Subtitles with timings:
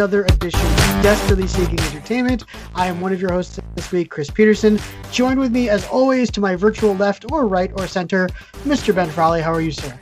[0.00, 2.44] another edition of Desperately Seeking Entertainment.
[2.74, 4.80] I am one of your hosts this week, Chris Peterson.
[5.12, 8.26] Joined with me, as always, to my virtual left or right or center,
[8.64, 8.94] Mr.
[8.94, 9.42] Ben Frawley.
[9.42, 10.00] How are you, sir?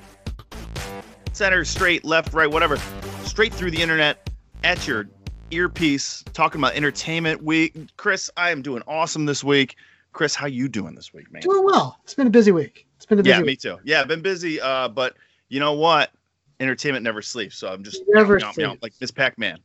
[1.33, 2.77] Center, straight, left, right, whatever.
[3.25, 4.31] Straight through the internet
[4.63, 5.09] at your
[5.51, 7.75] earpiece, talking about entertainment week.
[7.97, 9.75] Chris, I am doing awesome this week.
[10.13, 11.43] Chris, how you doing this week, man?
[11.43, 11.99] Doing well.
[12.05, 12.87] It's been a busy week.
[12.95, 13.47] It's been a busy yeah, week.
[13.47, 13.79] me too.
[13.83, 15.17] Yeah, I've been busy, uh, but
[15.49, 16.13] you know what?
[16.61, 19.59] Entertainment never sleeps, so I'm just Never meow, meow, meow, like Miss Pac-Man.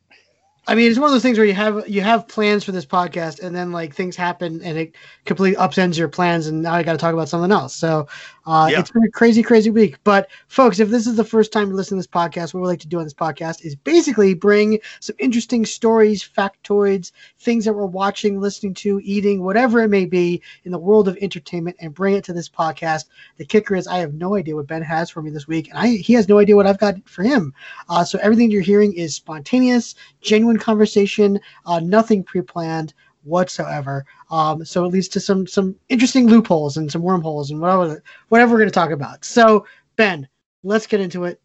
[0.66, 2.86] I mean, it's one of those things where you have you have plans for this
[2.86, 4.96] podcast, and then like things happen, and it
[5.26, 7.76] completely upends your plans, and now I got to talk about something else.
[7.76, 8.08] So
[8.46, 8.80] uh, Yeah.
[8.80, 9.98] it's been a crazy, crazy week.
[10.04, 12.68] But folks, if this is the first time you listen to this podcast, what we
[12.68, 17.74] like to do on this podcast is basically bring some interesting stories, factoids, things that
[17.74, 21.94] we're watching, listening to, eating, whatever it may be in the world of entertainment, and
[21.94, 23.06] bring it to this podcast.
[23.38, 25.78] The kicker is I have no idea what Ben has for me this week, and
[25.78, 27.54] I he has no idea what I've got for him.
[27.90, 34.06] Uh, so everything you're hearing is spontaneous, genuine conversation, uh, nothing pre-planned whatsoever.
[34.34, 38.52] Um, so it leads to some some interesting loopholes and some wormholes and whatever whatever
[38.54, 39.24] we're going to talk about.
[39.24, 40.28] So Ben,
[40.64, 41.40] let's get into it.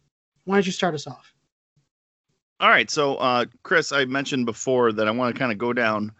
[0.45, 1.31] Why don't you start us off?
[2.59, 5.71] All right, so uh, Chris, I mentioned before that I want to kind of go
[5.71, 6.11] down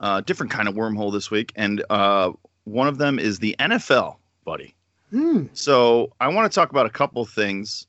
[0.00, 2.32] a different kind of wormhole this week, and uh,
[2.64, 4.74] one of them is the NFL, buddy.
[5.10, 5.44] Hmm.
[5.52, 7.86] So I want to talk about a couple things.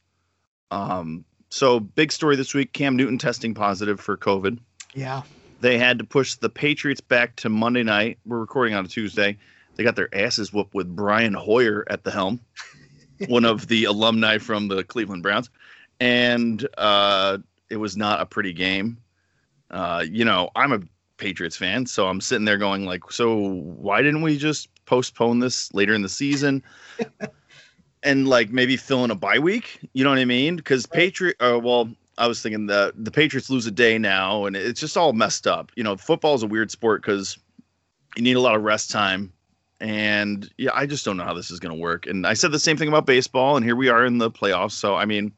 [0.70, 4.60] Um, so big story this week: Cam Newton testing positive for COVID.
[4.94, 5.22] yeah.
[5.60, 8.20] They had to push the Patriots back to Monday night.
[8.26, 9.38] We're recording on a Tuesday.
[9.76, 12.40] They got their asses whooped with Brian Hoyer at the helm,
[13.28, 15.50] one of the alumni from the Cleveland Browns,
[16.00, 18.98] and uh, it was not a pretty game.
[19.72, 20.82] Uh, you know, I'm a
[21.18, 25.74] Patriots fan, so I'm sitting there going like, so why didn't we just postpone this
[25.74, 26.64] later in the season?
[28.04, 29.80] and like maybe fill in a bye week.
[29.94, 30.56] You know what I mean?
[30.56, 31.36] Because Patriot.
[31.40, 34.98] Uh, well, I was thinking the the Patriots lose a day now, and it's just
[34.98, 35.72] all messed up.
[35.76, 37.38] You know, football is a weird sport because
[38.16, 39.32] you need a lot of rest time,
[39.80, 42.08] and yeah, I just don't know how this is going to work.
[42.08, 44.72] And I said the same thing about baseball, and here we are in the playoffs.
[44.72, 45.32] So I mean,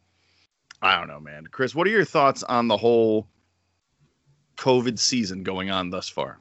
[0.81, 1.47] I don't know, man.
[1.51, 3.27] Chris, what are your thoughts on the whole
[4.57, 6.39] COVID season going on thus far?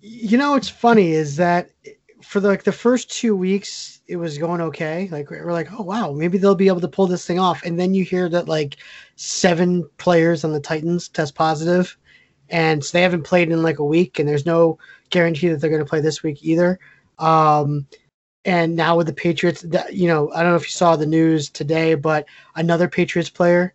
[0.00, 1.70] You know what's funny is that
[2.22, 5.08] for the, like the first two weeks it was going okay.
[5.10, 7.62] Like we're like, oh wow, maybe they'll be able to pull this thing off.
[7.64, 8.76] And then you hear that like
[9.16, 11.96] seven players on the Titans test positive,
[12.48, 14.78] and so they haven't played in like a week, and there's no
[15.10, 16.78] guarantee that they're going to play this week either.
[17.18, 17.86] Um,
[18.44, 21.06] and now with the Patriots, that you know, I don't know if you saw the
[21.06, 23.74] news today, but another Patriots player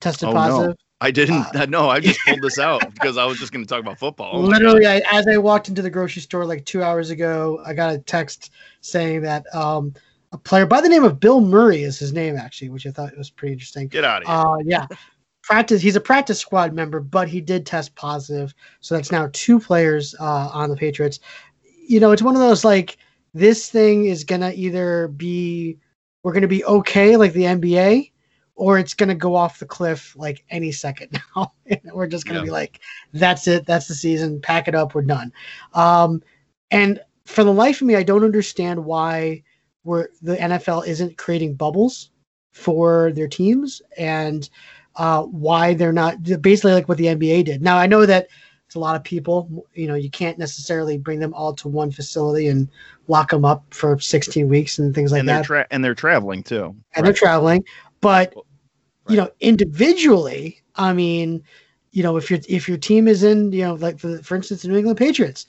[0.00, 0.76] tested Oh, positive.
[1.04, 1.54] I didn't.
[1.54, 3.98] Uh, no, I just pulled this out because I was just going to talk about
[3.98, 4.40] football.
[4.40, 7.94] Literally, I, as I walked into the grocery store like two hours ago, I got
[7.94, 9.92] a text saying that um,
[10.32, 13.16] a player by the name of Bill Murray is his name actually, which I thought
[13.18, 13.88] was pretty interesting.
[13.88, 14.36] Get out of here.
[14.36, 14.86] Uh, yeah,
[15.42, 15.82] practice.
[15.82, 20.14] He's a practice squad member, but he did test positive, so that's now two players
[20.18, 21.20] uh, on the Patriots.
[21.86, 22.96] You know, it's one of those like
[23.34, 25.76] this thing is gonna either be
[26.22, 28.10] we're gonna be okay like the NBA,
[28.56, 31.52] or it's gonna go off the cliff like any second now.
[31.66, 32.44] and we're just gonna Yeah.
[32.44, 32.80] be like,
[33.12, 34.40] that's it, that's the season.
[34.40, 35.32] Pack it up, we're done.
[35.72, 36.22] Um,
[36.70, 39.42] and for the life of me, I don't understand why
[39.84, 42.10] we're the NFL isn't creating bubbles
[42.52, 44.48] for their teams and
[44.96, 47.62] uh, why they're not basically like what the NBA did.
[47.62, 48.28] Now I know that
[48.66, 49.66] it's a lot of people.
[49.74, 52.68] You know, you can't necessarily bring them all to one facility and
[53.08, 55.44] lock them up for 16 weeks and things like and they're that.
[55.44, 56.74] tra- and they're traveling too.
[56.94, 57.62] and they're traveling,
[58.04, 58.36] but
[59.08, 59.18] you Right.
[59.18, 61.42] know, individually, I mean,
[61.92, 64.62] you know, if your if your team is in, you know, like for, for instance,
[64.62, 65.46] the New England Patriots,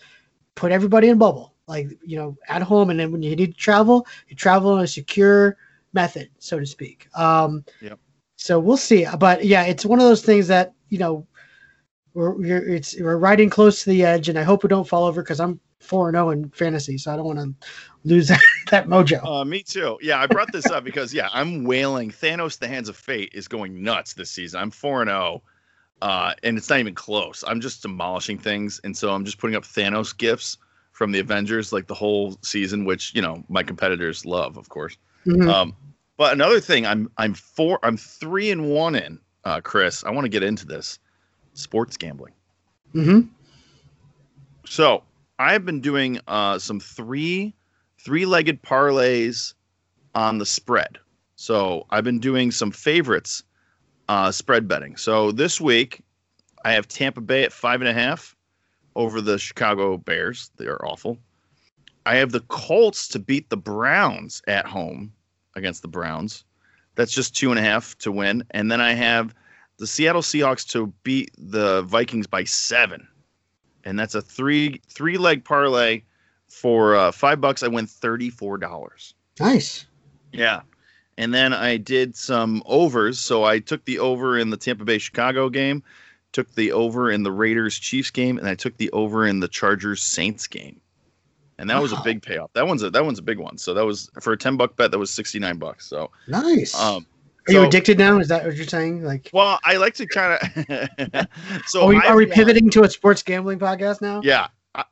[0.56, 3.58] put everybody in bubble, like you know, at home, and then when you need to
[3.58, 5.58] travel, you travel in a secure
[5.94, 7.08] method, so to speak.
[7.18, 8.00] Um, Yep.
[8.38, 11.28] So we'll see, but yeah, it's one of those things that you know,
[12.14, 15.06] we're we're it's we're riding close to the edge, and I hope we don't fall
[15.06, 17.68] over because I'm four and zero in fantasy, so I don't want to
[18.04, 18.42] lose that,
[18.72, 19.24] that mojo.
[19.26, 19.98] Uh, me too.
[20.02, 22.12] Yeah, I brought this up because yeah, I'm wailing.
[22.12, 24.60] Thanos: The Hands of Fate is going nuts this season.
[24.62, 25.44] I'm four and zero,
[26.02, 27.44] uh, and it's not even close.
[27.48, 30.58] I'm just demolishing things, and so I'm just putting up Thanos gifts
[30.92, 34.98] from the Avengers like the whole season, which you know my competitors love, of course.
[35.26, 35.50] Mhm.
[35.50, 35.76] Um,
[36.18, 39.20] but another thing, I'm I'm four, I'm three and one in.
[39.44, 40.98] Uh, Chris, I want to get into this
[41.54, 42.34] sports gambling.
[42.94, 43.28] Mm-hmm.
[44.66, 45.04] So
[45.40, 47.53] I've been doing uh, some three
[47.99, 49.53] three-legged parlays
[50.14, 50.99] on the spread.
[51.35, 53.43] So I've been doing some favorites
[54.08, 54.96] uh, spread betting.
[54.96, 56.02] So this week
[56.64, 58.35] I have Tampa Bay at five and a half
[58.96, 60.52] over the Chicago Bears.
[60.58, 61.17] They are awful.
[62.05, 65.11] I have the Colts to beat the Browns at home
[65.55, 66.43] against the Browns.
[66.93, 68.43] That's just two and a half to win.
[68.52, 69.34] And then I have
[69.78, 73.08] the Seattle Seahawks to beat the Vikings by seven,
[73.85, 76.02] and that's a three three leg parlay
[76.49, 77.64] for uh, five bucks.
[77.64, 79.14] I win thirty four dollars.
[79.40, 79.85] Nice.
[80.32, 80.61] Yeah.
[81.17, 83.20] And then I did some overs.
[83.20, 85.82] So I took the over in the Tampa Bay Chicago game,
[86.34, 89.47] took the over in the Raiders Chiefs game, and I took the over in the
[89.47, 90.81] Chargers Saints game.
[91.58, 92.52] And that was a big payoff.
[92.52, 93.58] That one's a that one's a big one.
[93.58, 95.85] So that was for a 10 buck bet, that was 69 bucks.
[95.85, 96.78] So Nice.
[96.78, 97.05] um
[97.47, 98.20] are you addicted now?
[98.20, 99.03] Is that what you're saying?
[99.03, 101.28] Like, well, I like to kind of
[101.68, 104.22] so are we, are we pivoting to a sports gambling podcast now?
[104.24, 104.47] Yeah.
[104.74, 104.86] I,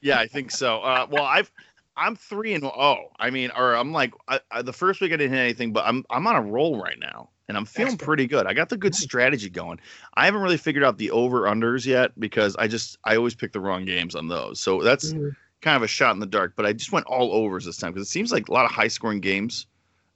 [0.00, 0.80] yeah, I think so.
[0.80, 1.50] Uh, well, I've
[1.96, 5.16] I'm three and oh, I mean, or I'm like I, I, the first week I
[5.16, 8.06] didn't hit anything, but I'm I'm on a roll right now, and I'm feeling Excellent.
[8.06, 8.46] pretty good.
[8.46, 9.80] I got the good strategy going.
[10.14, 13.52] I haven't really figured out the over unders yet because I just I always pick
[13.52, 14.60] the wrong games on those.
[14.60, 15.34] So that's Mhm.
[15.60, 16.54] kind of a shot in the dark.
[16.56, 18.70] But I just went all overs this time because it seems like a lot of
[18.70, 19.66] high scoring games,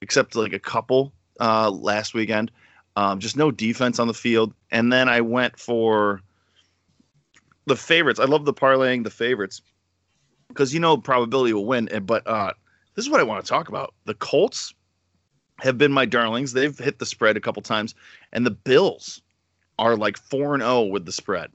[0.01, 2.51] except like a couple uh, last weekend.
[2.97, 6.21] Um, just no defense on the field, and then I went for
[7.67, 8.21] the favorites.
[8.21, 9.63] I love the parlaying the favorites
[10.49, 11.89] because you know probability will win.
[11.89, 12.53] and- But uh,
[12.95, 13.95] this is what I want to talk about.
[14.05, 14.75] The Colts
[15.59, 16.53] have been my darlings.
[16.53, 17.95] They've hit the spread a couple times,
[18.33, 19.21] and the Bills
[19.79, 21.51] are like four and zero with the spread.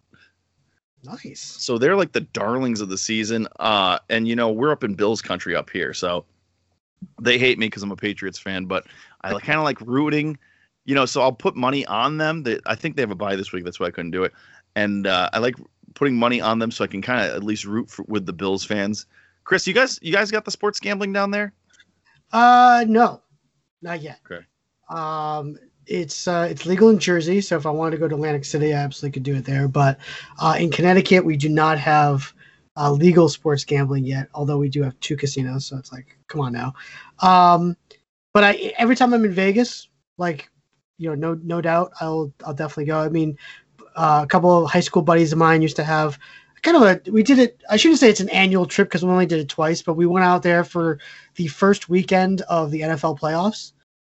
[1.06, 1.40] Nice.
[1.42, 3.48] So they're like the darlings of the season.
[3.60, 6.26] Uh, and you know we're up in Bills country up here, so
[7.22, 8.66] they hate me because I'm a Patriots fan.
[8.66, 8.86] But
[9.22, 10.38] I kind of like rooting.
[10.86, 12.44] You know, so I'll put money on them.
[12.44, 13.64] That I think they have a buy this week.
[13.64, 14.34] That's why I couldn't do it.
[14.76, 15.56] And uh, I like
[15.94, 18.34] putting money on them so I can kind of at least root for, with the
[18.34, 19.06] Bills fans.
[19.44, 21.54] Chris, you guys, you guys got the sports gambling down there?
[22.32, 23.22] Uh, no,
[23.82, 24.20] not yet.
[24.30, 24.46] Okay.
[24.90, 28.46] Um, it's uh, it's legal in Jersey, so if I wanted to go to Atlantic
[28.46, 29.68] City, I absolutely could do it there.
[29.68, 29.98] But
[30.40, 32.34] uh, in Connecticut, we do not have
[32.80, 34.30] uh, legal sports gambling yet.
[34.34, 36.74] Although we do have two casinos, so it's like, come on now.
[37.20, 37.76] Um,
[38.34, 40.50] but I every time I'm in Vegas, like,
[40.98, 43.00] you know, no no doubt, I'll I'll definitely go.
[43.00, 43.38] I mean,
[43.96, 46.18] uh, a couple of high school buddies of mine used to have
[46.62, 49.10] kind of a we did it i shouldn't say it's an annual trip because we
[49.10, 51.00] only did it twice but we went out there for
[51.36, 53.72] the first weekend of the nfl playoffs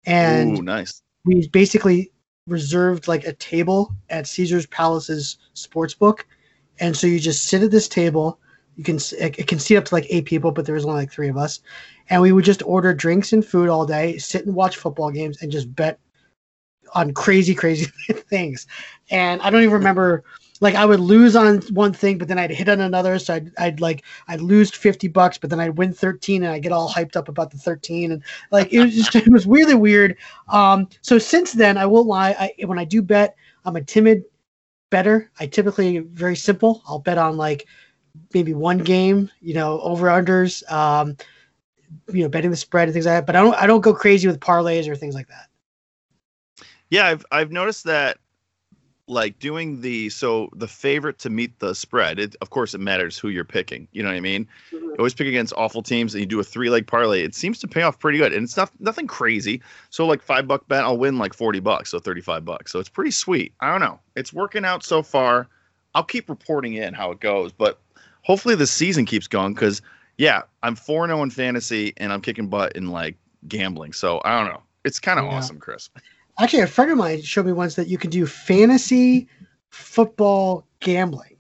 [0.08, 1.04] and Ooh, nice.
[1.24, 2.12] we basically
[2.48, 6.26] reserved like a table at caesar's palace's sports book
[6.80, 8.40] and so you just sit at this table
[8.76, 11.12] you can it can seat up to like eight people but there was only like
[11.12, 11.62] three of us.
[12.10, 15.42] And we would just order drinks and food all day sit and watch football games
[15.42, 16.00] and just bet
[16.94, 18.68] on crazy crazy things.
[19.10, 20.24] And i don't even remember
[20.62, 23.20] like i would lose on one thing but then i'd hit on another.
[23.20, 26.60] So i'd, I'd like i'd lose 50 bucks but then i'd win 13 and i
[26.60, 29.76] get all hyped up about the 13 and like it was just it was really
[29.76, 30.18] weird.
[30.50, 33.36] Um so since then i won't lie I, when i do bet
[33.66, 34.24] i'm a timid
[34.92, 35.32] better.
[35.40, 36.84] I typically very simple.
[36.88, 37.66] I'll bet on like
[38.34, 41.16] maybe one game you know over unders um
[42.12, 43.94] you know betting the spread and things like that but i don't i don't go
[43.94, 45.48] crazy with parlays or things like that
[46.92, 48.18] Yeah, I've I've noticed that
[49.08, 52.20] like doing the so the favorite to meet the spread.
[52.20, 53.88] It, of course, it matters who you're picking.
[53.94, 54.48] You know what I mean?
[54.72, 57.24] You always pick against awful teams, and you do a three leg parlay.
[57.24, 59.62] It seems to pay off pretty good, and it's not nothing crazy.
[59.90, 62.74] So like five buck bet, I'll win like forty bucks, so thirty five bucks.
[62.74, 63.54] So it's pretty sweet.
[63.62, 64.00] I don't know.
[64.18, 65.48] It's working out so far.
[65.96, 67.80] I'll keep reporting in how it goes, but
[68.24, 69.82] hopefully the season keeps going because
[70.18, 73.16] yeah, I'm four zero in fantasy, and I'm kicking butt in like
[73.48, 73.94] gambling.
[73.94, 74.62] So I don't know.
[74.84, 75.32] It's kind of Yeah.
[75.38, 75.90] awesome, Chris.
[76.40, 79.28] Actually, a friend of mine showed me once that you can do fantasy
[79.70, 81.38] football gambling.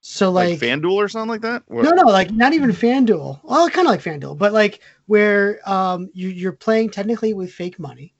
[0.00, 1.62] So Like, like, FanDuel or something like that.
[1.66, 3.40] What- no, no, like not even FanDuel.
[3.42, 7.78] Well, kind of like FanDuel, but like where um you you're playing technically with fake
[7.78, 8.14] money,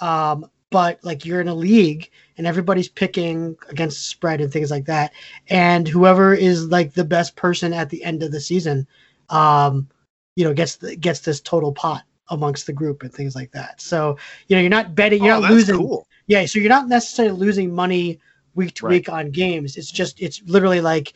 [0.00, 4.84] um, but like you're in a league and everybody's picking against spread and things like
[4.86, 5.12] that,
[5.48, 8.86] and whoever is like the best person at the end of the season,
[9.30, 9.88] um,
[10.36, 13.80] you know, gets the, gets this total pot amongst the group and things like that.
[13.80, 15.76] So you know, you're not betting, you're Oh, not losing.
[15.76, 16.06] cool.
[16.26, 18.18] Yeah, so you're not necessarily losing money
[18.54, 18.92] week to Right.
[18.92, 19.76] week on games.
[19.76, 21.14] It's just it's literally like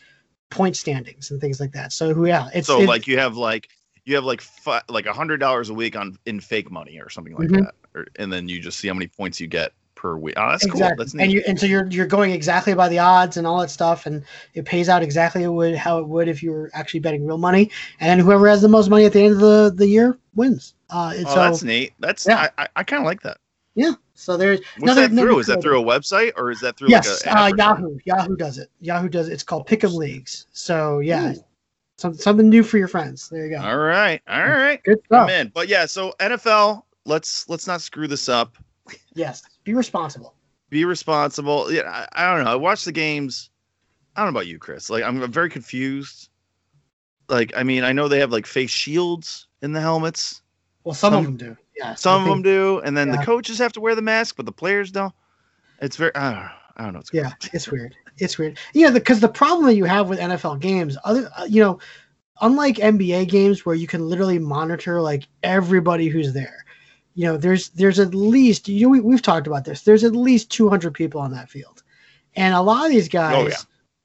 [0.50, 1.92] point standings and things like that.
[1.92, 3.68] So yeah, it's so it- like you have like
[4.04, 7.09] you have like fi- like a hundred dollars a week on in fake money or
[7.09, 7.62] something like Mhm.
[7.64, 10.35] that, or, and then you just see how many points you get per week.
[10.37, 10.80] Oh, that's cool.
[10.80, 11.23] That's neat.
[11.23, 14.06] and you and so you're you're going exactly by the odds and all that stuff,
[14.06, 17.25] and it pays out exactly it would how it would if you were actually betting
[17.25, 17.71] real money.
[18.00, 20.75] And then whoever has the most money at the end of the, the year wins.
[20.90, 21.92] Uh, oh, so that's neat.
[22.00, 22.49] That's Yeah.
[22.59, 23.37] I, I, I kind of like that.
[23.76, 25.38] yeah, so there's What's that through?
[25.38, 28.37] Is that through a website or is that through yes, like a uh, Yahoo Yahoo
[28.37, 28.71] does it.
[28.80, 29.35] Yahoo does it.
[29.35, 30.47] It's called Pick'em Leagues.
[30.52, 31.44] So yeah, Ooh.
[32.02, 33.28] Some, something new for your friends.
[33.28, 33.62] There you go.
[33.62, 35.52] All right, all right, Good I'm in.
[35.54, 36.82] But yeah, so NFL.
[37.04, 38.56] Let's let's not screw this up.
[39.14, 40.35] Yes, be responsible.
[40.68, 41.73] Be responsible.
[41.73, 42.50] Yeah, I, I don't know.
[42.52, 43.50] I watch the games.
[44.14, 44.90] I don't know about you, Chris.
[44.90, 46.28] Like I'm very confused.
[47.28, 50.42] Like I mean, I know they have like face shields in the helmets.
[50.85, 51.56] Well, some, of them do.
[51.76, 53.18] Yeah, Some of them do, and then Yeah.
[53.18, 55.14] the coaches have to wear the mask, but the players don't.
[55.80, 56.14] It's very.
[56.16, 56.50] I don't know.
[56.76, 56.99] I don't know.
[56.99, 57.97] What's Yeah, it's weird.
[58.19, 58.59] It's weird.
[58.75, 61.78] Yeah, because the problem that you have with NFL games, other uh, you know,
[62.40, 66.64] unlike NBA games where you can literally monitor like everybody who's there.
[67.14, 69.83] You know, there's there's at least you know, we, we've talked about this.
[69.83, 71.83] There's at least 200 people on that field,
[72.37, 73.57] and a lot of these guys Oh, yeah.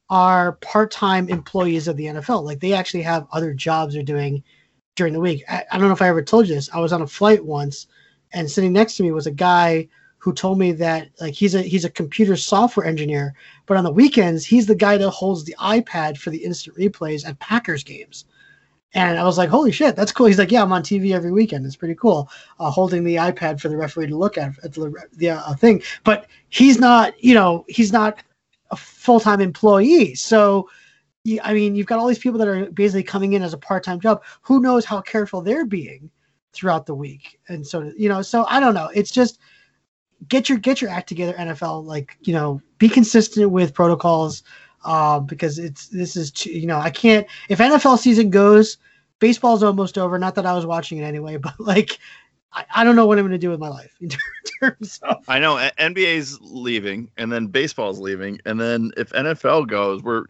[0.09, 2.43] are part-time employees of the NFL.
[2.43, 4.43] Like they actually have other jobs they're doing
[4.95, 5.43] during the week.
[5.49, 6.69] I, I don't know if I ever told you this.
[6.73, 7.87] I was on a flight once,
[8.33, 9.87] and sitting next to me was a guy
[10.27, 13.33] who told me that like he's a he's a computer software engineer,
[13.65, 17.25] but on the weekends he's the guy that holds the iPad for the instant replays
[17.25, 18.25] at Packers games.
[18.93, 21.31] And I was like, "Holy shit, that's cool." He's like, "Yeah, I'm on TV every
[21.31, 21.65] weekend.
[21.65, 22.29] It's pretty cool,
[22.59, 25.81] uh, holding the iPad for the referee to look at at the, the uh, thing."
[26.03, 28.21] But he's not, you know, he's not
[28.71, 30.13] a full time employee.
[30.15, 30.69] So,
[31.41, 33.85] I mean, you've got all these people that are basically coming in as a part
[33.85, 34.23] time job.
[34.41, 36.11] Who knows how careful they're being
[36.51, 37.39] throughout the week?
[37.47, 38.89] And so, you know, so I don't know.
[38.93, 39.39] It's just
[40.27, 41.85] get your get your act together, NFL.
[41.85, 44.43] Like, you know, be consistent with protocols.
[44.85, 48.77] Uh, because it's this is too, you know I can't if NFL season goes,
[49.19, 50.17] baseball's almost over.
[50.17, 51.97] Not that I was watching it anyway, but like
[52.53, 54.09] I, I don't know what I'm going to do with my life in
[54.61, 60.03] terms of I know NBA's leaving, and then baseball's leaving, and then if NFL goes,
[60.03, 60.25] we're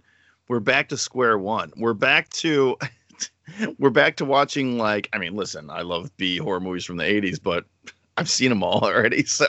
[0.48, 1.72] we're back to square one.
[1.78, 2.78] We're back to
[3.80, 7.04] we're back to watching like I mean, listen, I love B horror movies from the
[7.04, 7.66] '80s, but
[8.18, 9.46] I've seen them all already, so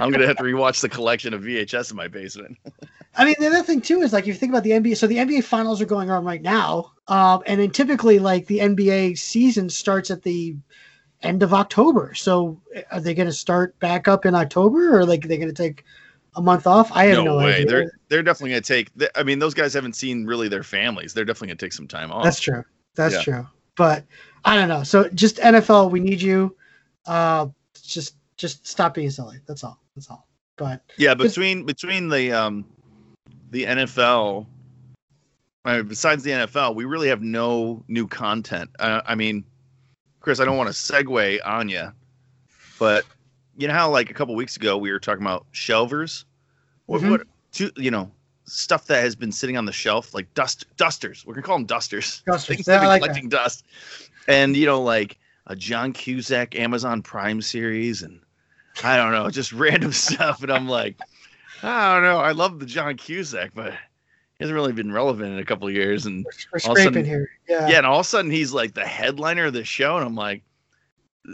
[0.00, 2.56] I'm gonna have to rewatch the collection of VHS in my basement.
[3.16, 5.06] I mean, the other thing too is like if you think about the NBA, so
[5.06, 9.18] the NBA finals are going on right now, um, and then typically like the NBA
[9.18, 10.56] season starts at the
[11.22, 12.14] end of October.
[12.14, 15.52] So are they going to start back up in October, or like are they going
[15.52, 15.84] to take
[16.36, 16.90] a month off?
[16.92, 17.54] I have no, way.
[17.54, 17.66] idea.
[17.66, 18.96] They're they're definitely gonna take.
[18.98, 21.14] th- I mean, those guys haven't seen really their families.
[21.14, 22.24] They're definitely gonna take some time off.
[22.24, 22.64] That's true.
[22.94, 23.22] That's Yeah.
[23.22, 23.46] true.
[23.76, 24.04] But
[24.44, 24.82] I don't know.
[24.82, 26.56] So just NFL, we need you.
[27.06, 27.48] Uh,
[27.94, 29.38] just just stop being silly.
[29.46, 29.80] That's all.
[29.94, 30.26] That's all.
[30.56, 32.64] But Yeah, between between the um
[33.50, 34.46] the NFL,
[35.64, 38.70] I mean, besides the NFL, we really have no new content.
[38.78, 39.44] Uh, I mean,
[40.20, 41.92] Chris, I don't want to segue on you,
[42.78, 43.04] but
[43.56, 46.24] you know how like a couple weeks ago we were talking about shelvers,
[46.86, 47.10] what Mhm.
[47.10, 47.22] what
[47.52, 48.10] two, you know
[48.46, 51.24] stuff that has been sitting on the shelf like dust dusters.
[51.24, 52.22] We're gonna call them dusters.
[52.26, 52.56] Dusters.
[52.56, 53.06] Things that like that.
[53.08, 53.64] collecting dust,
[54.28, 58.20] and you know like a John Cusack Amazon Prime series and
[58.82, 60.42] I don't know, just random stuff.
[60.42, 60.98] And I'm like,
[61.62, 62.18] I don't know.
[62.18, 63.78] I love the John Cusack, but he
[64.40, 66.06] hasn't really been relevant in a couple of years.
[66.06, 67.30] And we're All of a scraping sudden- here.
[67.48, 67.68] Yeah.
[67.68, 69.96] yeah, and all of a sudden he's like the headliner of the show.
[69.96, 70.42] And I'm like,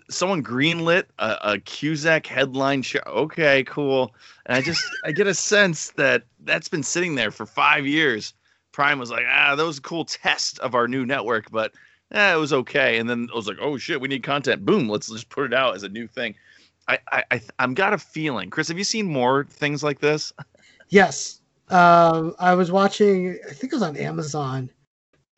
[0.08, 3.00] someone greenlit a, a Cusack headline show.
[3.06, 4.14] Okay, cool.
[4.46, 8.34] And I just, I get a sense that that's been sitting there for five years.
[8.72, 11.72] Prime was like, ah, that was a cool test of our new network, but
[12.12, 12.98] eh, it was okay.
[12.98, 14.64] And then I was like, oh shit, we need content.
[14.64, 16.34] Boom, let's just put it out as a new thing.
[16.88, 18.66] I, I, I'm got a feeling, Chris.
[18.66, 20.32] Have you seen more things like this?
[20.88, 21.40] Yes.
[21.68, 24.68] Um, I was watching, I think it was on Amazon,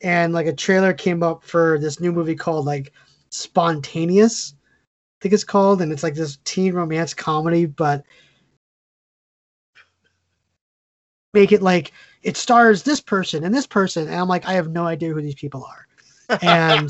[0.01, 2.91] and like a trailer came up for this new movie called like
[3.29, 8.03] Spontaneous, I think it's called, and it's like this teen romance comedy, but
[11.35, 11.91] make it like
[12.23, 15.21] it stars this person and this person, and I'm like, I have no idea who
[15.21, 15.87] these people are.
[16.29, 16.89] And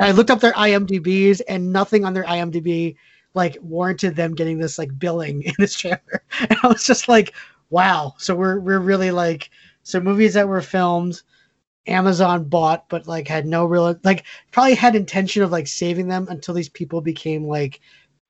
[0.00, 2.96] I looked up their IMDb's, and nothing on their IMDb
[3.34, 6.22] like warranted them getting this like billing in this trailer.
[6.40, 7.34] And I was just like,
[7.70, 8.14] wow.
[8.18, 9.50] So we're we're really like
[9.82, 11.22] so movies that were filmed,
[11.86, 16.26] Amazon bought, but like had no real like probably had intention of like saving them
[16.30, 17.80] until these people became like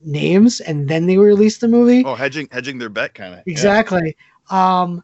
[0.01, 2.05] names and then they released the movie.
[2.05, 3.41] oh, hedging hedging their bet, kind of.
[3.47, 4.17] Exactly.
[4.51, 5.03] Um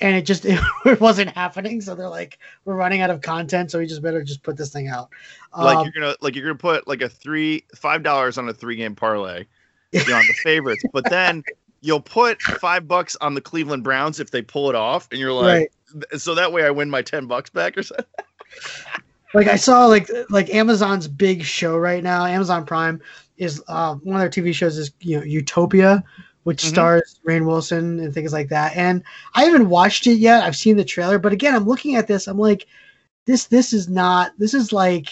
[0.00, 1.80] and it just it, wasn't happening.
[1.80, 4.72] So they're like, we're running out of content, so we just better just put this
[4.72, 5.10] thing out.
[5.56, 8.54] like Um, you're gonna like you're gonna put like a three five dollars on a
[8.54, 9.46] three game parlay
[9.92, 11.42] you know, on the favorites but then
[11.80, 15.32] you'll put five bucks on the cleveland browns if they pull it off and you're
[15.32, 16.20] like right.
[16.20, 18.06] so that way i win my 10 bucks back or something
[19.34, 22.24] like I saw like like Amazon's big show right now.
[22.24, 23.00] Amazon Prime
[23.36, 26.02] is uh, one of their TV shows is you know Utopia,
[26.50, 26.70] which Mhm.
[26.70, 28.76] stars Rainn Wilson and things like that.
[28.76, 29.04] And
[29.36, 30.42] I haven't watched it yet.
[30.42, 32.26] I've seen the trailer, but again, I'm looking at this.
[32.26, 32.66] I'm like,
[33.24, 34.32] this this is not.
[34.36, 35.06] This is like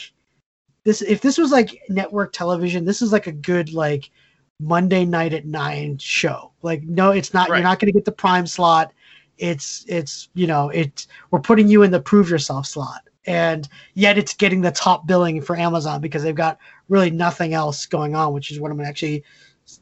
[0.83, 1.01] this.
[1.01, 4.11] If this was like network television, this is like a good like
[4.59, 6.51] Monday night at nine show.
[6.63, 7.49] Like no, it's not.
[7.49, 7.59] Right.
[7.59, 8.93] You're not going to get the prime slot.
[9.37, 14.19] It's it's you know it's we're putting you in the prove yourself slot and yet
[14.19, 18.33] it's getting the top billing for Amazon because they've got really nothing else going on,
[18.33, 19.23] which is what I'm actually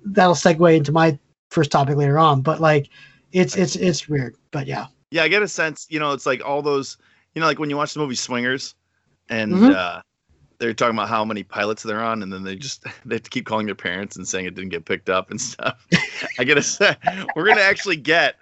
[0.04, 1.18] that'll segue into my
[1.56, 2.42] first topic later on.
[2.42, 2.90] But like
[3.32, 4.36] it's it's it's weird.
[4.52, 4.86] But yeah.
[5.10, 6.98] yeah i get a sense you know it's like all those
[7.34, 8.74] you know like when you watch the movie swingers
[9.30, 9.74] and Mhm.
[9.74, 10.02] uh
[10.58, 13.30] they're talking about how many pilots they're on, and then they just they have to
[13.30, 15.86] keep calling their parents and saying it didn't get picked up and stuff.
[16.38, 16.94] I get a say,
[17.34, 18.36] we're gonna actually get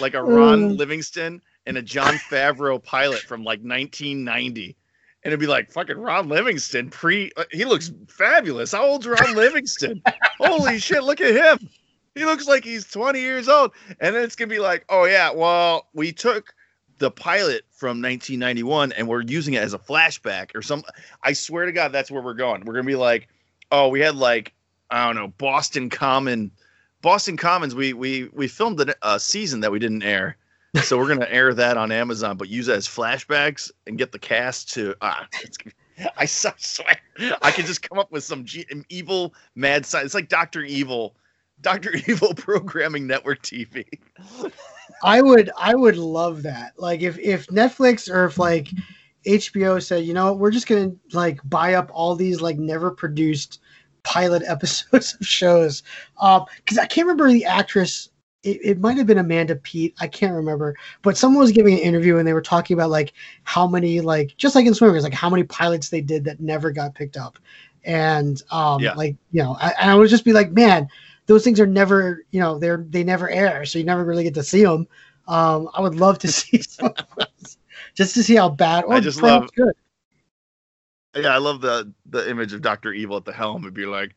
[0.00, 0.78] like a Ron Mm.
[0.78, 4.76] Livingston and a Jon Favreau pilot from like 1990.
[5.24, 8.72] And it'd be like fucking Ron Livingston pre uh, he looks fabulous.
[8.72, 10.00] How old's Ron Livingston?
[10.40, 11.68] Holy shit, look at him.
[12.18, 13.72] He looks like he's 20 years old.
[14.00, 16.54] And then it's gonna be like, oh yeah, well, we took
[16.98, 20.82] the pilot from 1991 and we're using it as a flashback or some
[21.22, 22.64] I swear to God, that's where we're going.
[22.64, 23.28] We're gonna be like,
[23.70, 24.52] oh, we had like,
[24.90, 26.50] I don't know, Boston Common
[27.00, 30.36] Boston Commons, we we we filmed a uh, season that we didn't air,
[30.82, 34.18] so we're gonna air that on Amazon, but use it as flashbacks and get the
[34.18, 34.94] cast to.
[35.00, 35.28] Ah,
[36.16, 36.98] I swear,
[37.42, 40.06] I could just come up with some G, evil mad science.
[40.06, 41.14] It's like Doctor Evil,
[41.62, 43.84] Doctor Evil programming network TV.
[45.02, 46.72] I would I would love that.
[46.76, 48.68] Like if if Netflix or if like
[49.26, 53.60] HBO said, you know, we're just gonna like buy up all these like never produced
[54.02, 55.82] pilot episodes of shows.
[56.20, 58.10] Um, because I can't remember the actress.
[58.44, 59.94] It, it might have been Amanda Peet.
[60.00, 63.12] I can't remember, but someone was giving an interview and they were talking about like
[63.42, 66.70] how many like just like in Swingers, like how many pilots they did that never
[66.70, 67.38] got picked up,
[67.84, 68.94] and um, Yeah.
[68.94, 70.88] like you know, I, and I would just be like, man,
[71.28, 74.34] those things are never, you know, they're they never air, so you never really get
[74.34, 74.88] to see them.
[75.28, 77.58] Um, I would love to see some of those,
[77.94, 79.74] just to see how bad or I just love- good.
[81.14, 83.62] Yeah, I love the the image of Doctor Evil at the helm.
[83.62, 84.14] It'd be like,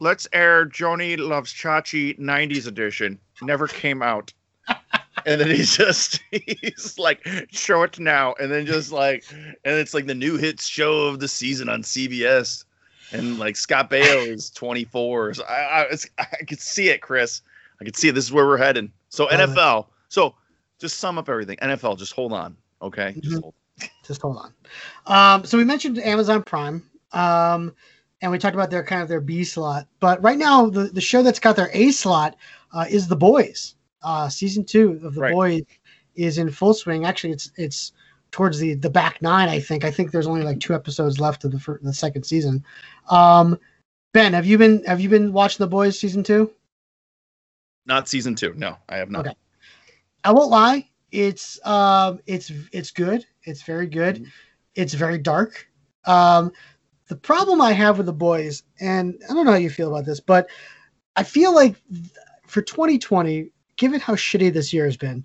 [0.00, 3.18] let's air Joanie Loves Chachi '90s edition.
[3.42, 4.32] Never came out.
[5.26, 9.94] and then he's just he's like, show it now, and then just like, and it's
[9.94, 12.64] like the new hits show of the season on CBS,
[13.12, 15.34] and like Scott Baio is 24.
[15.34, 17.42] So I I, I could see it, Chris.
[17.80, 18.12] I could see it.
[18.14, 18.92] This is where we're heading.
[19.08, 19.48] So Love it.
[19.50, 19.86] NFL.
[20.08, 20.34] So
[20.78, 21.56] just sum up everything.
[21.58, 21.98] NFL.
[21.98, 22.56] Just hold on.
[22.82, 23.14] Okay.
[23.20, 23.42] Just Mhm.
[23.42, 23.54] hold.
[24.06, 24.52] just hold on.
[25.06, 27.74] Um, so we mentioned Amazon Prime, um,
[28.20, 29.86] and we talked about their kind of their B slot.
[30.00, 32.36] But right now, the, the show that's got their A slot
[32.72, 33.74] uh, is The Boys.
[34.02, 35.32] Uh, season two of The Right.
[35.32, 35.62] Boys
[36.16, 37.04] is in full swing.
[37.06, 37.92] Actually, it's it's
[38.30, 39.48] towards the the back nine.
[39.48, 39.84] I think.
[39.84, 42.64] I think there's only like two episodes left of the the second season.
[43.08, 43.58] Um,
[44.12, 46.52] ben, have you been have you been watching The Boys season two?
[47.86, 48.54] Not season two.
[48.54, 49.26] No, I have not.
[49.26, 49.36] Okay.
[50.24, 50.88] I won't lie.
[51.12, 53.26] It's um, it's it's good.
[53.44, 54.22] It's very good.
[54.22, 54.26] Mhm.
[54.74, 55.66] It's very dark.
[56.06, 56.52] Um,
[57.08, 60.06] the problem I have with the boys, and I don't know how you feel about
[60.06, 60.48] this, but
[61.16, 61.74] I feel like
[62.46, 65.24] for 2020, given how shitty this year has been,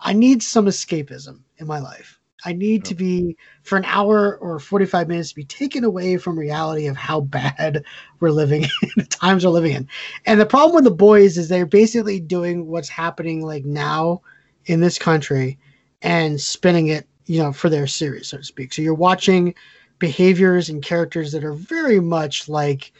[0.00, 2.19] I need some escapism in my life.
[2.44, 2.98] I need to oh.
[2.98, 7.20] be for an hour or 45 minutes to be taken away from reality of how
[7.20, 7.84] bad
[8.20, 9.88] we're living in the times we're living in.
[10.26, 14.22] And the problem with the boys is they're basically doing what's happening like now
[14.66, 15.58] in this country
[16.02, 18.72] and spinning it, you know, for their series, so to speak.
[18.72, 19.54] So you're watching
[19.98, 22.92] behaviors and characters that are very much like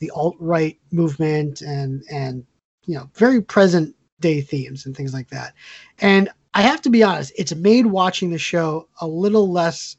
[0.00, 2.44] the alt-right movement and and
[2.86, 5.54] you know, very present day themes and things like that.
[6.00, 9.96] And I have to be honest, it's made watching the show a little less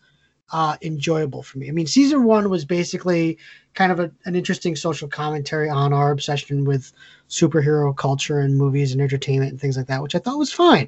[0.51, 1.67] uh, enjoyable for me.
[1.67, 3.39] I mean, season one was basically
[3.73, 6.93] kind of a, an interesting social commentary on our obsession with
[7.27, 10.87] superhero culture and movies and entertainment and things like that, which I thought was fine.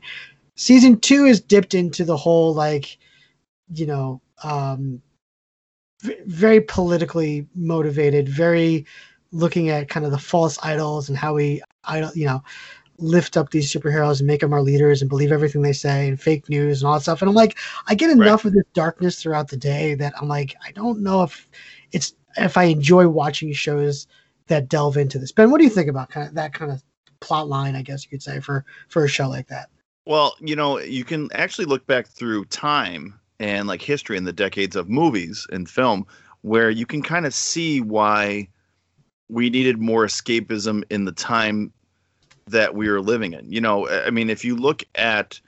[0.55, 2.97] Season two is dipped into the whole like,
[3.73, 5.01] you know, um,
[6.01, 8.85] v- very politically motivated, very
[9.31, 12.43] looking at kind of the false idols and how we idol, you know,
[12.97, 16.19] lift up these superheroes and make them our leaders and believe everything they say and
[16.19, 17.21] fake news and all that stuff.
[17.21, 20.55] And I'm like, I get enough of this darkness throughout the day that I'm like,
[20.65, 21.47] I don't know if
[21.91, 24.07] it's if I enjoy watching shows
[24.47, 25.31] that delve into this.
[25.31, 26.83] Ben, what do you think about kind of that kind of
[27.19, 27.75] plot line?
[27.75, 29.69] I guess you could say for for a show like that.
[30.05, 34.33] Well, you know, you can actually look back through time and like history in the
[34.33, 36.05] decades of movies and film
[36.41, 38.47] where you can kind of see why
[39.29, 41.73] we needed more escapism in the time
[42.47, 43.51] that we are living in.
[43.51, 45.39] You know, I mean, if you look at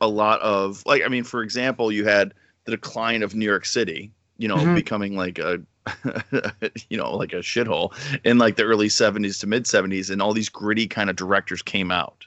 [0.00, 2.34] a lot of like I mean, for example, you had
[2.64, 4.74] the decline of New York City, you know, Mhm.
[4.74, 5.60] becoming like a
[6.90, 10.32] you know, like a shithole in like the early 70s to mid 70s and all
[10.32, 12.26] these gritty kind of directors came out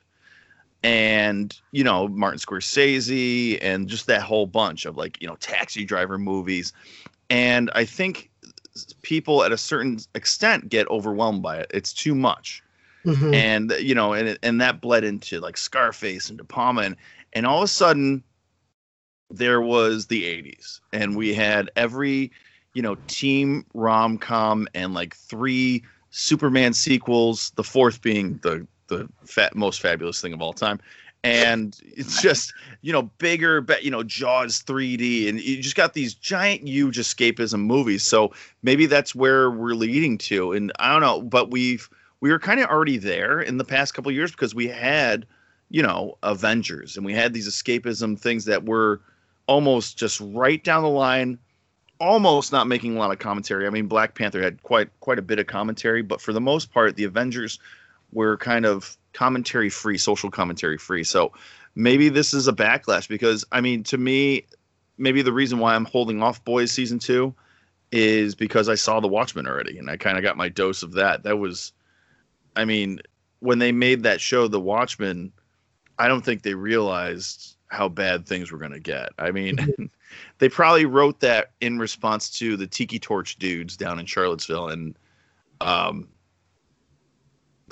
[0.83, 5.85] and you know Martin Scorsese and just that whole bunch of like you know taxi
[5.85, 6.73] driver movies
[7.29, 8.29] and I think
[9.01, 12.63] people at a certain extent get overwhelmed by it it's too much
[13.05, 13.33] Mhm.
[13.33, 16.95] and you know and and that bled into like Scarface and De Palma and
[17.33, 18.23] and all of a sudden
[19.29, 22.31] there was the 80s and we had every
[22.73, 29.55] you know team rom-com and like three Superman sequels the fourth being the the fat,
[29.55, 30.79] most fabulous thing of all time
[31.23, 35.93] and it's just you know bigger, but you know Jaws 3D, and you just got
[35.93, 38.03] these giant huge escapism movies.
[38.03, 41.89] So maybe that's where we're leading to, and I don't know, but we've
[42.23, 45.25] we were kind of already there in the past couple years because we had
[45.69, 49.01] you know Avengers, and we had these escapism things that were
[49.45, 51.37] almost just right down the line
[51.99, 53.67] almost not making a lot of commentary.
[53.67, 56.71] I mean, Black Panther had quite quite a bit of commentary, but for the most
[56.71, 57.59] part, the Avengers
[58.13, 61.03] were kind of commentary free, social commentary free.
[61.03, 61.33] So
[61.75, 64.45] maybe this is a backlash because I mean, to me,
[64.97, 67.35] maybe the reason why I'm holding off Boys season two
[67.91, 70.93] is because I saw The Watchmen already, and I kind of got my dose of
[70.93, 71.23] that.
[71.23, 71.73] That was,
[72.55, 72.99] I mean,
[73.39, 75.31] when they made that show, The Watchmen,
[75.99, 79.09] I don't think they realized how bad things were going to get.
[79.17, 79.85] I mean, mm-hmm.
[80.37, 84.95] they probably wrote that in response to the Tiki Torch dudes down in Charlottesville, and
[85.59, 86.07] um,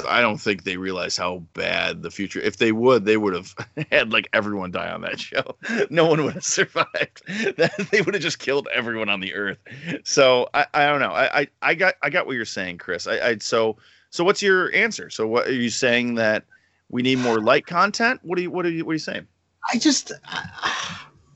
[0.07, 2.39] I don't think they realized how bad the future.
[2.39, 3.55] If they would, they would have
[3.91, 5.55] had like everyone die on that show.
[5.89, 7.21] No one would have survived.
[7.27, 9.59] they would have just killed everyone on the earth.
[10.03, 11.11] So I, I don't know.
[11.11, 13.07] I, I, I got I got what you're saying, Chris.
[13.07, 13.77] I, I so
[14.11, 15.09] so what's your answer?
[15.09, 16.43] So what are you saying that
[16.89, 18.19] we need more light content?
[18.23, 19.25] What are you what are you what are you saying?
[19.73, 20.11] I just.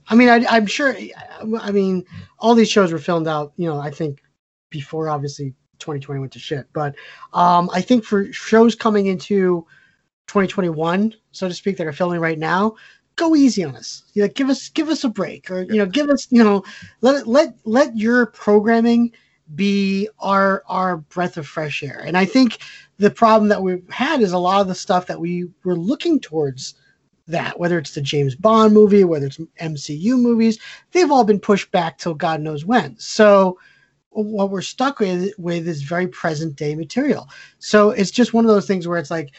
[0.07, 0.95] I mean, I, I'm sure.
[1.59, 2.05] I mean,
[2.37, 3.53] all these shows were filmed out.
[3.55, 4.21] You know, I think
[4.69, 6.67] before obviously 2020 went to shit.
[6.73, 6.95] But
[7.33, 9.65] um, I think for shows coming into
[10.27, 12.75] 2021, so to speak, that are filming right now,
[13.15, 14.03] go easy on us.
[14.13, 16.63] You know, give us give us a break, or you know, give us you know,
[17.01, 19.13] let let let your programming
[19.53, 22.01] be our our breath of fresh air.
[22.05, 22.59] And I think
[22.97, 26.19] the problem that we've had is a lot of the stuff that we were looking
[26.19, 26.75] towards
[27.27, 30.59] that whether it's the James Bond movie, whether it's MCU movies,
[30.91, 32.97] they've all been pushed back till God knows when.
[32.99, 33.57] So
[34.09, 37.27] what we're stuck with with is very present day material.
[37.59, 39.31] So it's just one of those things where it's like,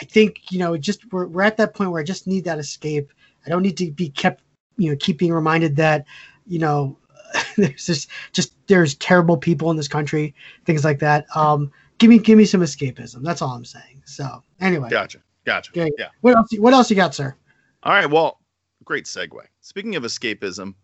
[0.00, 2.58] I think you know, just we're we're at that point where I just need that
[2.58, 3.12] escape.
[3.46, 4.42] I don't need to be kept,
[4.76, 6.04] you know, keep being reminded that,
[6.46, 6.98] you know,
[7.56, 11.24] there's just just there's terrible people in this country, things like that.
[11.36, 13.22] Um, give me give me some escapism.
[13.22, 14.02] That's all I'm saying.
[14.04, 15.70] So anyway, gotcha, gotcha.
[15.72, 15.90] Okay.
[15.98, 16.08] Yeah.
[16.20, 16.48] What else?
[16.58, 17.34] What else you got, sir?
[17.82, 18.10] All right.
[18.10, 18.40] Well,
[18.84, 19.40] great segue.
[19.60, 20.74] Speaking of escapism,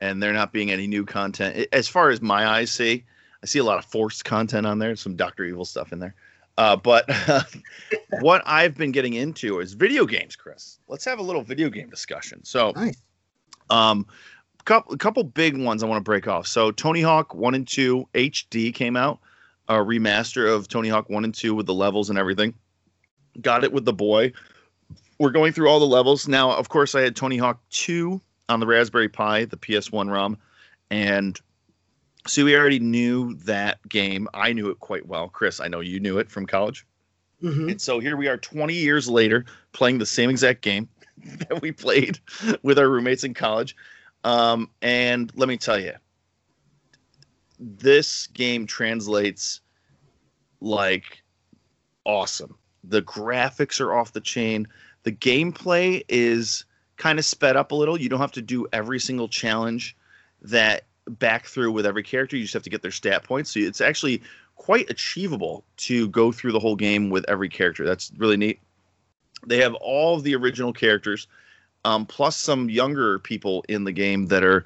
[0.00, 1.66] and there not being any new content.
[1.72, 3.04] As far as my eyes see,
[3.42, 6.14] I see a lot of forced content on there, some Doctor Evil stuff in there.
[6.56, 7.08] Uh, but
[8.20, 10.78] what I've been getting into is video games, Chris.
[10.88, 12.44] Let's have a little video game discussion.
[12.44, 13.00] So, nice.
[13.70, 14.06] um,
[14.68, 16.46] couple couple big ones I want to break off.
[16.46, 19.18] So, Tony Hawk One and Two HD came out,
[19.68, 22.54] a remaster of Tony Hawk One and Two with the levels and everything.
[23.40, 24.32] Got it with the boy.
[25.18, 26.52] We're going through all the levels now.
[26.52, 30.36] Of course, I had Tony Hawk Two on the Raspberry Pi, the PS1 ROM,
[30.90, 31.40] and
[32.26, 34.28] so we already knew that game.
[34.34, 35.28] I knew it quite well.
[35.28, 36.86] Chris, I know you knew it from college.
[37.42, 37.70] Mm-hmm.
[37.70, 40.88] And so here we are 20 years later playing the same exact game
[41.48, 42.18] that we played
[42.62, 43.74] with our roommates in college.
[44.24, 45.92] Um, and let me tell you,
[47.58, 49.60] this game translates
[50.60, 51.22] like
[52.04, 52.56] awesome.
[52.84, 54.66] The graphics are off the chain.
[55.02, 56.64] The gameplay is
[56.96, 58.00] kind of sped up a little.
[58.00, 59.96] You don't have to do every single challenge
[60.42, 62.36] that back through with every character.
[62.36, 63.52] You just have to get their stat points.
[63.52, 64.22] So it's actually
[64.56, 67.84] quite achievable to go through the whole game with every character.
[67.84, 68.60] That's really neat.
[69.46, 71.28] They have all of the original characters,
[71.84, 74.64] um, plus some younger people in the game that are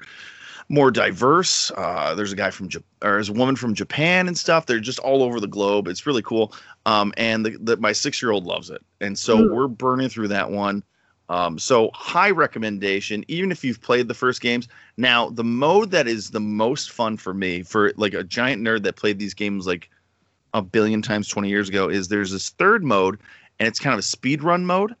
[0.69, 1.71] more diverse.
[1.71, 4.65] Uh, there's a guy from Japan, or there's a woman from Japan and stuff.
[4.65, 5.87] They're just all over the globe.
[5.87, 6.53] It's really cool.
[6.85, 9.53] Um, and the, the, my six year old loves it, and so mm.
[9.53, 10.83] we're burning through that one.
[11.29, 14.67] Um, so high recommendation, even if you've played the first games.
[14.97, 18.83] Now, the mode that is the most fun for me, for like a giant nerd
[18.83, 19.89] that played these games like
[20.53, 23.19] a billion times 20 years ago, is there's this third mode,
[23.59, 24.95] and it's kind of a speed run mode.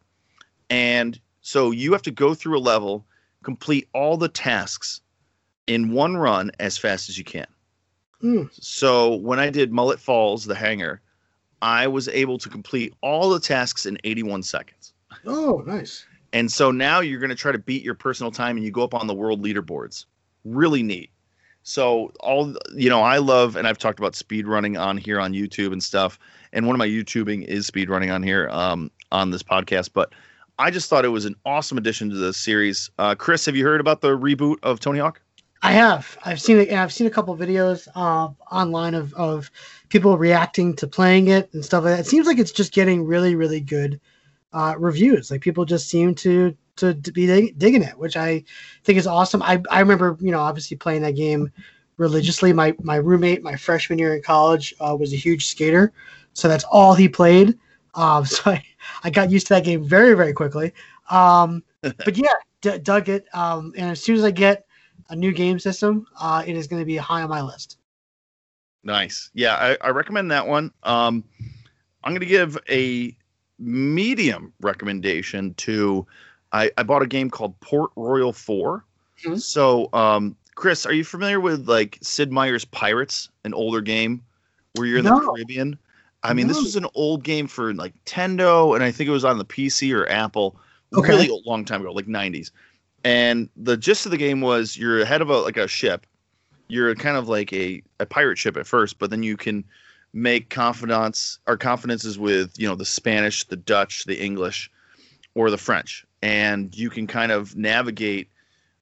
[0.69, 3.05] And so you have to go through a level,
[3.43, 5.01] complete all the tasks
[5.67, 7.45] in one run as fast as you can.
[8.23, 8.49] Mm.
[8.53, 11.01] So when I did Mullet Falls, the hangar,
[11.61, 14.93] I was able to complete all the tasks in 81 seconds.
[15.25, 16.05] Oh, nice.
[16.31, 18.83] And so now you're going to try to beat your personal time and you go
[18.83, 20.05] up on the world leaderboards.
[20.45, 21.09] Really neat.
[21.63, 25.33] So all you know, I love and I've talked about speed running on here on
[25.33, 26.19] YouTube and stuff.
[26.53, 29.91] And one of my YouTubing is speed running on here um, on this podcast.
[29.93, 30.13] But
[30.59, 32.91] I just thought it was an awesome addition to the series.
[32.99, 35.21] Uh, Chris, have you heard about the reboot of Tony Hawk?
[35.63, 36.17] I have.
[36.25, 36.71] I've seen it.
[36.71, 39.49] I've seen a couple videos uh, online of, of
[39.89, 41.99] people reacting to playing it and stuff like that.
[42.01, 43.99] It seems like it's just getting really, really good
[44.51, 45.31] uh, reviews.
[45.31, 48.43] Like people just seem to to, to be dig- digging it, which I
[48.83, 49.41] think is awesome.
[49.43, 51.51] I, I remember, you know, obviously playing that game
[51.97, 52.51] religiously.
[52.51, 55.93] My my roommate, my freshman year in college, uh, was a huge skater,
[56.33, 57.57] so that's all he played.
[57.95, 58.63] Um, so I,
[59.03, 60.73] I got used to that game very very quickly.
[61.09, 63.25] Um, but yeah, d- dug it.
[63.33, 64.65] Um, and as soon as I get
[65.09, 67.77] a new game system, uh, it is going to be high on my list.
[68.83, 69.29] Nice.
[69.33, 70.71] Yeah, I, I recommend that one.
[70.83, 71.23] Um,
[72.03, 73.15] I'm going to give a
[73.59, 76.05] medium recommendation to.
[76.51, 78.85] I, I bought a game called Port Royal 4.
[79.25, 79.41] Mhm.
[79.41, 84.21] So, um, Chris, are you familiar with like Sid Meier's Pirates, an older game
[84.75, 85.79] where you're in the Caribbean?
[86.23, 86.63] I mean, this mm.
[86.63, 89.93] was an old game for like Nintendo, and I think it was on the PC
[89.93, 90.57] or Apple,
[90.93, 91.09] Okay.
[91.09, 92.51] really a long time ago, like 90s.
[93.03, 96.05] And the gist of the game was you're ahead of a like a ship.
[96.69, 99.65] You're kind of like a, a pirate ship at first, but then you can
[100.13, 104.71] make confidants or confidences with you know the Spanish, the Dutch, the English,
[105.35, 108.29] or the French, and you can kind of navigate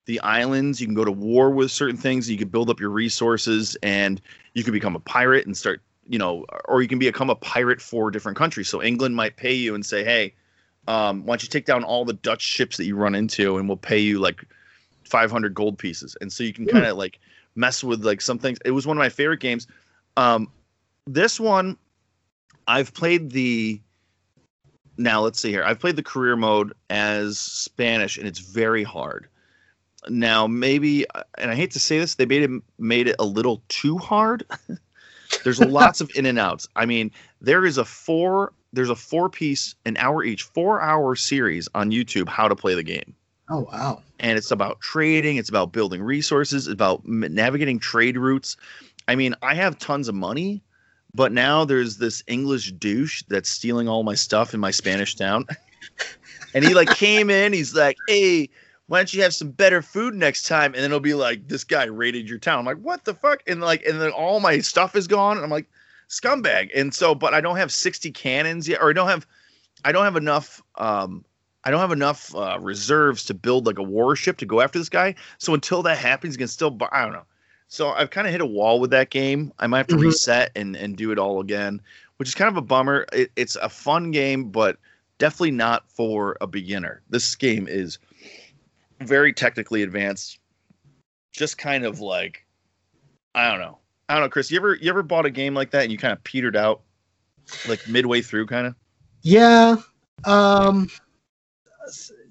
[0.06, 0.80] the islands.
[0.80, 2.30] You can go to war with certain things.
[2.30, 4.22] You can build up your resources, and
[4.54, 7.82] you can become a pirate and start you know, or you can become a pirate
[7.82, 8.68] for different countries.
[8.68, 10.34] So England might pay you and say, hey,
[10.88, 13.70] um, why don't you take down all the Dutch ships that you run into, and
[13.70, 14.44] we'll pay you like
[15.06, 16.18] 500 gold pieces.
[16.20, 16.72] And so you can Hmm.
[16.74, 17.20] kind of like
[17.56, 18.60] mess with like some things.
[18.66, 19.68] It was one of my favorite games.
[20.18, 20.52] Um,
[21.08, 21.78] this one,
[22.68, 23.80] I've played the.
[24.98, 25.64] Now let's see here.
[25.64, 29.30] I've played the career mode as Spanish, and it's very hard.
[30.10, 31.06] Now maybe,
[31.38, 34.46] and I hate to say this, they made it made it a little too hard.
[35.44, 36.68] There's lots of in and outs.
[36.76, 41.16] I mean, there is a four there's a four piece an hour each four hour
[41.16, 43.16] series on youtube how to play the game
[43.50, 44.02] Oh wow.
[44.20, 48.56] and it's about trading it's about building resources it's about navigating trade routes
[49.08, 50.64] i mean i have tons of money
[51.14, 55.46] but now there's this english douche that's stealing all my stuff in my spanish town
[56.54, 58.50] and he like came in he's like hey
[58.92, 60.74] why don't you have some better food next time?
[60.74, 62.60] And then it'll be like this guy raided your town.
[62.60, 63.42] I'm like what the fuck?
[63.48, 65.38] And like and then all my stuff is gone.
[65.38, 65.70] And i'm like
[66.10, 66.72] scumbag.
[66.76, 69.26] And so but i don't have 60 cannons yet or i don't have
[69.86, 71.24] i don't have enough um
[71.64, 74.90] i don't have enough uh, reserves to build like a warship to go after this
[74.90, 75.16] guy.
[75.38, 77.24] So until that happens you can still bu- i don't know.
[77.70, 79.54] So i've kind of hit a wall with that game.
[79.58, 80.02] I might have to Mhm.
[80.02, 81.80] reset and and do it all again
[82.18, 83.06] which is kind of a bummer.
[83.14, 84.78] It, it's a fun game but
[85.18, 87.02] definitely not for a beginner.
[87.10, 87.98] This game is
[89.06, 90.40] very technically advanced
[91.34, 92.46] just kind of like
[93.36, 93.78] i don't know
[94.10, 94.52] I don't know, Chris.
[94.52, 96.82] You ever you ever bought a game like that and you kind of petered out,
[97.66, 98.76] like midway through, kind of?
[99.22, 99.78] Yeah.
[100.26, 100.90] Um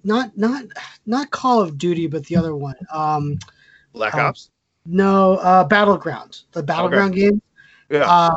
[0.04, 0.64] not not
[1.06, 2.74] not Call of Duty, but the other one.
[2.92, 3.38] Um
[3.94, 4.50] Black Um, Ops.
[4.85, 6.42] no, uh Battleground.
[6.52, 7.40] The Battleground game.
[7.88, 8.04] Yeah.
[8.04, 8.35] Uh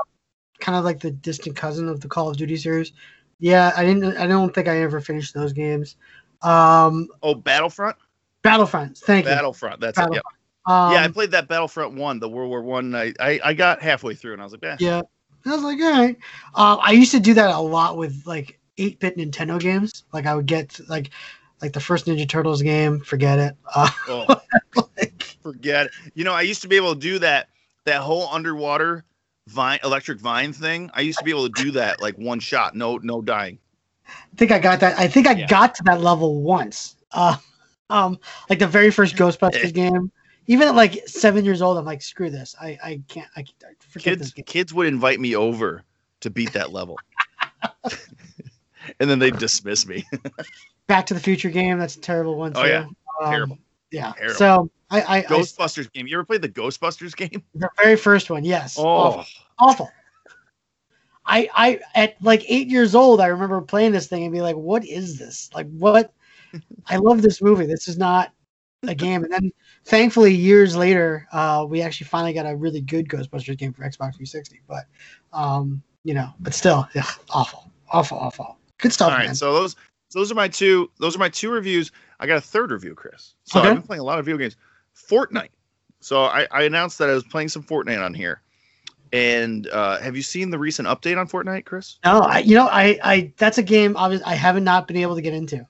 [0.61, 2.93] kind of like the distant cousin of the Call of Duty series.
[3.39, 5.97] Yeah, I didn't I don't think I ever finished those games.
[6.43, 7.97] Um oh, Battlefront.
[8.43, 8.97] Battlefront.
[8.99, 9.31] Thank you.
[9.31, 9.79] Battlefront.
[9.81, 10.01] That's it.
[10.01, 10.21] Battle- Yeah.
[10.65, 12.95] Um, yeah, I played that Battlefront one, the World War One.
[12.95, 14.77] I, I I got halfway through and I was like, eh.
[14.79, 15.01] Yeah.
[15.45, 16.15] I was like, all right.
[16.55, 20.05] Um, I used to do that a lot with like 8-bit Nintendo games.
[20.13, 21.09] Like I would get like
[21.61, 23.55] like the first Ninja Turtles game, forget it.
[23.75, 24.41] Uh, Oh,
[24.97, 25.87] like, forget.
[25.87, 25.91] It.
[26.13, 27.49] You know, I used to be able to do that.
[27.85, 29.03] That whole underwater
[29.49, 30.89] vine, electric vine thing.
[30.93, 33.59] I used to be able to do that like one shot, no no dying.
[34.07, 34.97] I think I got that.
[34.97, 35.47] I think I Yeah.
[35.47, 36.95] got to that level once.
[37.11, 37.35] Uh,
[37.93, 40.11] um, like the very first Ghostbusters game.
[40.47, 42.53] Even at like seven years old, I'm like, screw this.
[42.59, 43.29] I, I can't.
[43.37, 44.45] I, can't- I forget this Kids game.
[44.45, 45.83] kids would invite me over
[46.19, 46.97] to beat that level,
[48.99, 50.03] and then they'd dismiss me.
[50.87, 51.79] Back to the Future game.
[51.79, 52.53] That's a terrible one.
[52.53, 52.59] Too.
[52.61, 52.85] Oh, yeah.
[53.21, 53.57] Um, Terrible.
[53.91, 54.11] Yeah.
[54.17, 54.35] Terrible.
[54.35, 56.07] So I, I, I Ghostbusters game.
[56.07, 57.41] You ever played the Ghostbusters game?
[57.55, 58.43] the very first one.
[58.43, 58.77] Yes.
[58.77, 59.21] Awful.
[59.21, 59.89] Oh, awful.
[61.25, 64.57] I I at like eight years old, I remember playing this thing and be like,
[64.57, 65.49] "What is this?
[65.53, 66.11] Like, what?
[66.87, 67.65] I love this movie.
[67.65, 68.31] This is not
[68.83, 69.51] a game." And then,
[69.85, 74.15] thankfully, years later, uh, we actually finally got a really good Ghostbusters game for Xbox
[74.15, 74.61] 360.
[74.67, 74.85] But,
[75.31, 78.57] um, you know, but still, yeah, awful, awful, awful.
[78.79, 79.27] Good stuff, All right.
[79.27, 79.35] man.
[79.35, 79.75] So those
[80.13, 80.89] those are my two.
[80.99, 81.91] Those are my two reviews.
[82.19, 83.35] I got a third review, Chris.
[83.43, 83.69] So Okay.
[83.69, 84.55] I've been playing a lot of video games.
[84.95, 85.49] Fortnite.
[85.99, 88.41] So I, I announced that I was playing some Fortnite on here.
[89.13, 91.99] And uh, have you seen the recent update on Fortnite, Chris?
[92.03, 93.95] no, I you know, I I that's a game.
[93.95, 95.65] Obviously, I haven't not been able to get into.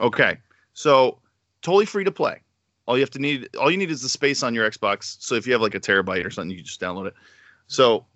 [0.00, 0.38] Okay.
[0.74, 1.18] So
[1.62, 2.40] totally free to play.
[2.86, 5.16] All you have to need all you need is the space on your Xbox.
[5.20, 7.14] So if you have like a terabyte or something, you can just download it.
[7.66, 8.06] So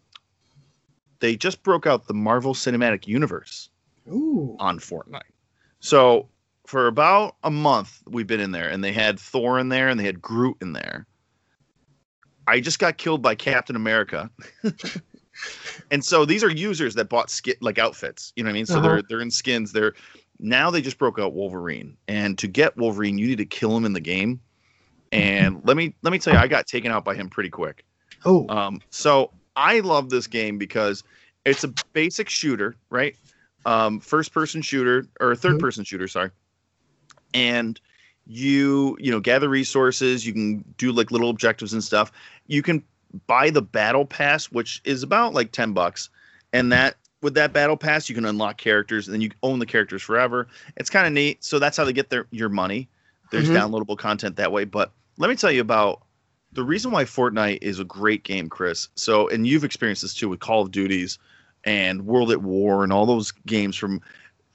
[1.19, 3.69] they just broke out the Marvel Cinematic Universe
[4.09, 5.23] Ooh, on Fortnite.
[5.81, 6.29] So
[6.67, 9.99] for about a month we've been in there and they had Thor in there and
[9.99, 11.07] they had Groot in there.
[12.47, 14.31] I just got killed by Captain America.
[15.91, 18.67] and so these are users that bought skin like outfits, you know what I mean?
[18.67, 18.83] So Uh-huh.
[18.89, 19.73] they're they're in skins.
[19.73, 19.95] They're
[20.43, 21.97] now they just broke out Wolverine.
[22.09, 24.41] And to get Wolverine, you need to kill him in the game.
[25.13, 27.85] And let me let me tell you, I got taken out by him pretty quick.
[28.25, 31.03] oh, Um, so I love this game because
[31.45, 33.17] it's a basic shooter, right?
[33.67, 36.31] Um, first person shooter or third person shooter, sorry.
[37.35, 37.81] and
[38.27, 40.25] you you know gather resources.
[40.27, 42.13] You can do like little objectives and stuff.
[42.47, 42.83] You can
[43.27, 46.09] buy the battle pass, which is about like ten bucks,
[46.53, 49.67] and that with that battle pass you can unlock characters and then you own the
[49.67, 50.49] characters forever.
[50.77, 51.45] It's kind of neat.
[51.45, 52.89] So that's how they get their your money.
[53.31, 53.55] There's Mhm.
[53.57, 54.65] downloadable content that way.
[54.65, 56.03] But let me tell you about
[56.53, 58.89] the reason why Fortnite is a great game, Chris.
[58.97, 61.19] So, and you've experienced this too with Call of Duties
[61.65, 64.01] and World at War and all those games from.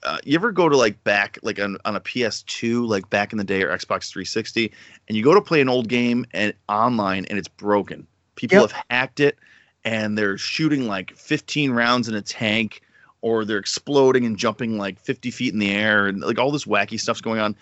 [0.02, 3.38] Uh, you ever go to like back like on, on a PS2 like back in
[3.38, 4.70] the day or Xbox 360
[5.08, 8.06] and you go to play an old game and online and it's broken.
[8.36, 8.70] People Yep.
[8.70, 9.38] have hacked it
[9.86, 12.82] and they're shooting like 15 rounds in a tank
[13.22, 16.64] or they're exploding and jumping like 50 feet in the air and like all this
[16.66, 17.56] wacky stuff's going on.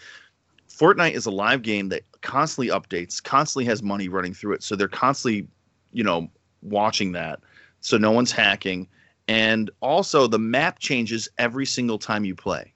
[0.69, 4.63] Fortnite is a live game that constantly updates, constantly has money running through it.
[4.63, 5.47] So they're constantly,
[5.93, 6.29] you know,
[6.63, 7.41] watching that.
[7.81, 8.89] So no one's hacking.
[9.29, 12.73] And also the map changes every single time you play.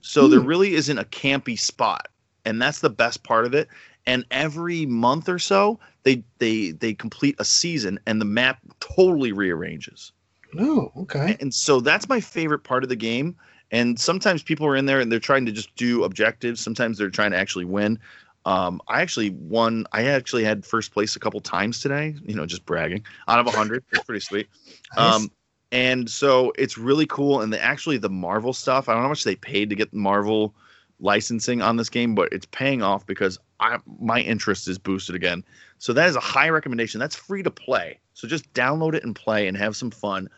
[0.00, 0.46] So there Hmm.
[0.46, 2.08] really isn't a campy spot.
[2.44, 3.68] And that's the best part of it.
[4.06, 9.32] And every month or so, they they they complete a season and the map totally
[9.32, 10.12] rearranges.
[10.58, 11.36] Oh, okay.
[11.40, 13.36] and so that's my favorite part of the game.
[13.70, 16.60] And sometimes people are in there and they're trying to just do objectives.
[16.60, 17.98] Sometimes they're trying to actually win.
[18.46, 22.44] Um, i actually won i actually had first place a couple times today you know
[22.44, 23.02] just bragging.
[23.26, 24.48] Out of 100 it's pretty sweet.
[24.96, 25.14] Nice.
[25.14, 25.30] um,
[25.72, 27.40] and so it's really cool.
[27.40, 29.94] And the, actually the marvel stuff i don't know how much they paid to get
[29.94, 30.54] marvel
[31.00, 35.44] licensing on this game but it's paying off because I, my interest is boosted again
[35.78, 39.14] so that is a high recommendation that's free to play so just download it and
[39.14, 40.28] play and have some fun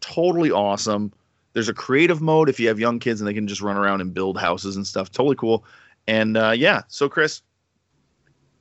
[0.00, 1.12] totally awesome.
[1.52, 4.00] There's a creative mode if you have young kids and they can just run around
[4.00, 5.10] and build houses and stuff.
[5.10, 5.64] Totally cool.
[6.06, 7.42] And uh, yeah, so Chris,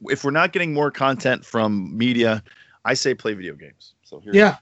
[0.09, 2.43] if we're not getting more content from media,
[2.85, 3.93] I say play video games.
[4.03, 4.57] So here, Yeah.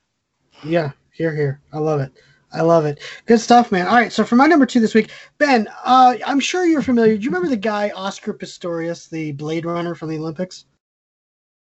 [0.63, 0.91] Yeah.
[1.12, 1.62] Here, here.
[1.71, 2.12] I love it.
[2.54, 3.00] I love it.
[3.26, 3.88] Good stuff, man.
[3.88, 4.12] All right.
[4.12, 7.18] So for my number two this week, Ben, uh, I'm sure you're familiar.
[7.18, 10.66] Do you remember the guy Oscar Pistorius, the Blade Runner from the Olympics?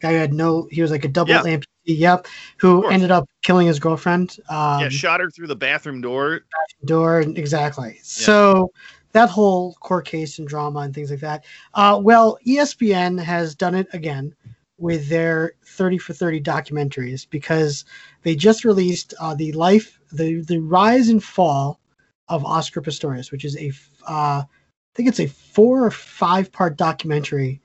[0.01, 1.43] Guy who had no, he was like a double Yeah.
[1.43, 1.65] amputee.
[1.85, 2.27] Yep.
[2.59, 4.37] Who ended up killing his girlfriend.
[4.49, 6.41] Um, yeah, shot her through the bathroom door.
[6.85, 8.71] door exactly so
[9.13, 13.75] that whole court case and drama and things like that uh, well espn has done
[13.75, 14.35] it again
[14.79, 17.85] with their 30 for 30 documentaries because
[18.23, 21.81] they just released uh, the life the the rise and fall
[22.29, 23.73] of oscar pistorius which is a
[24.09, 24.47] uh, i
[24.95, 27.61] think it's a four or five part documentary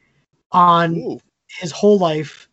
[0.51, 2.47] on Ooh, his whole life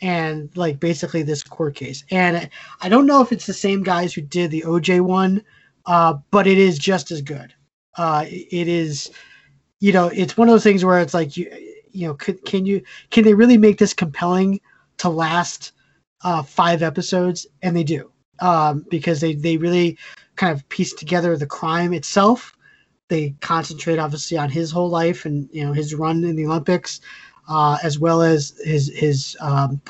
[0.00, 2.04] and like basically this court case.
[2.10, 2.48] And
[2.80, 5.42] I don't know if it's the same guys who did the OJ one,
[5.86, 7.52] uh, but it is just as good.
[7.96, 9.10] Uh, it is,
[9.80, 11.50] you know, it's one of those things where it's like you,
[11.90, 14.60] you know, could, can you can they really make this compelling
[14.98, 15.72] to last
[16.22, 17.46] uh, five episodes?
[17.62, 19.98] And they do um, because they they really
[20.36, 22.54] kind of piece together the crime itself.
[23.08, 27.00] They concentrate obviously on his whole life and you know his run in the Olympics
[27.48, 29.80] uh, as well as his his um,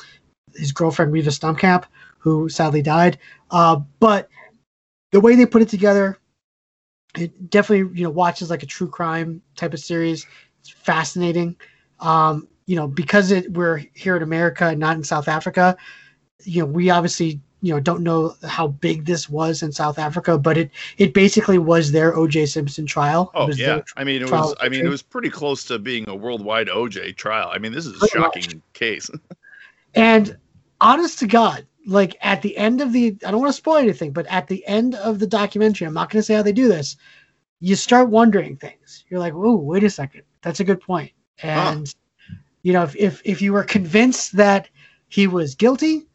[0.54, 1.84] his girlfriend Reeva Steenkamp,
[2.18, 3.18] who sadly died.
[3.50, 4.28] Uh, but
[5.12, 6.18] the way they put it together,
[7.16, 10.26] it definitely you know watches like a true crime type of series.
[10.60, 11.56] It's fascinating.
[12.00, 15.76] Um, you know because it, we're here in America and not in South Africa.
[16.44, 20.38] You know we obviously you know don't know how big this was in South Africa,
[20.38, 22.46] but it it basically was their O.J.
[22.46, 23.30] Simpson trial.
[23.34, 23.80] Oh yeah.
[23.96, 24.54] I mean, it was.
[24.60, 27.50] I mean, it was pretty close to being a worldwide OJ trial.
[27.52, 28.34] I mean, this is a Pretty much.
[28.44, 29.10] shocking case.
[29.94, 30.36] And
[30.80, 34.12] honest to God, like at the end of the, I don't want to spoil anything,
[34.12, 36.68] but at the end of the documentary, I'm not going to say how they do
[36.68, 36.96] this.
[37.60, 39.04] You start wondering things.
[39.08, 41.10] You're like, "Oh, wait a second, that's a good point."
[41.42, 41.92] And
[42.62, 44.68] you know, if, if if you were convinced that
[45.08, 46.06] he was guilty,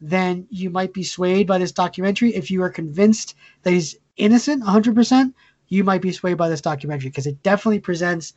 [0.00, 2.34] then you might be swayed by this documentary.
[2.34, 5.34] If you are convinced that he's innocent, 100, percent
[5.68, 8.32] you might be swayed by this documentary because it definitely presents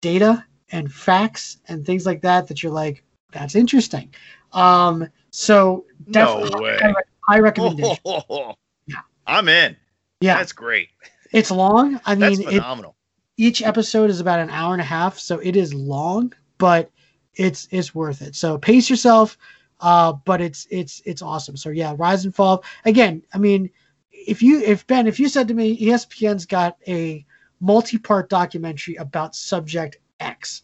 [0.00, 3.02] data and facts and things like that that you're like,
[3.32, 4.12] that's interesting.
[4.52, 6.78] Um, so no definitely way.
[6.80, 6.94] high,
[7.28, 7.96] high recommendation.
[8.86, 9.00] Yeah.
[9.26, 9.76] I'm in.
[10.20, 10.88] Yeah, That's great.
[11.32, 12.00] it's long.
[12.06, 12.94] I That's mean, it, phenomenal.
[13.36, 16.90] each episode is about an hour and a half, so it is long, but
[17.34, 18.36] it's it's worth it.
[18.36, 19.36] So pace yourself,
[19.80, 21.56] uh, but it's it's it's awesome.
[21.56, 22.64] So yeah, rise and fall.
[22.84, 23.70] Again, I mean,
[24.10, 27.24] if you if Ben, if you said to me, ESPN's got a
[27.60, 30.62] multi-part documentary about subject X.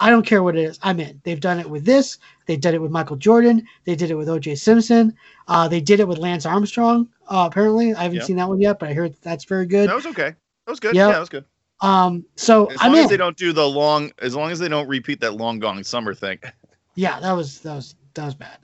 [0.00, 0.80] I don't care what it is.
[0.82, 1.20] I'm in.
[1.22, 2.18] They've done it with this.
[2.46, 3.64] They did it with Michael Jordan.
[3.84, 4.56] They did it with O.J.
[4.56, 5.14] Simpson.
[5.46, 7.08] Uh, they did it with Lance Armstrong.
[7.28, 8.24] Uh, apparently, I haven't Yeah.
[8.24, 9.88] seen that one yet, but I heard that's very good.
[9.88, 10.34] That was okay.
[10.66, 10.96] That was good.
[10.96, 11.06] Yeah.
[11.06, 11.44] Yeah, that was good.
[11.82, 13.04] Um, so As I'm long in.
[13.04, 15.82] as they don't do the long, as long as they don't repeat that long gone
[15.84, 16.38] summer thing.
[16.96, 18.58] Yeah, that was that was that was bad.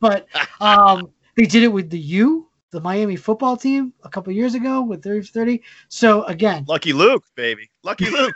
[0.00, 0.26] but
[0.60, 4.82] um, they did it with the U, the Miami football team, a couple years ago
[4.82, 5.62] with 30 for 30.
[5.88, 7.70] So again, Lucky Luke, baby.
[7.82, 8.34] Lucky Luke.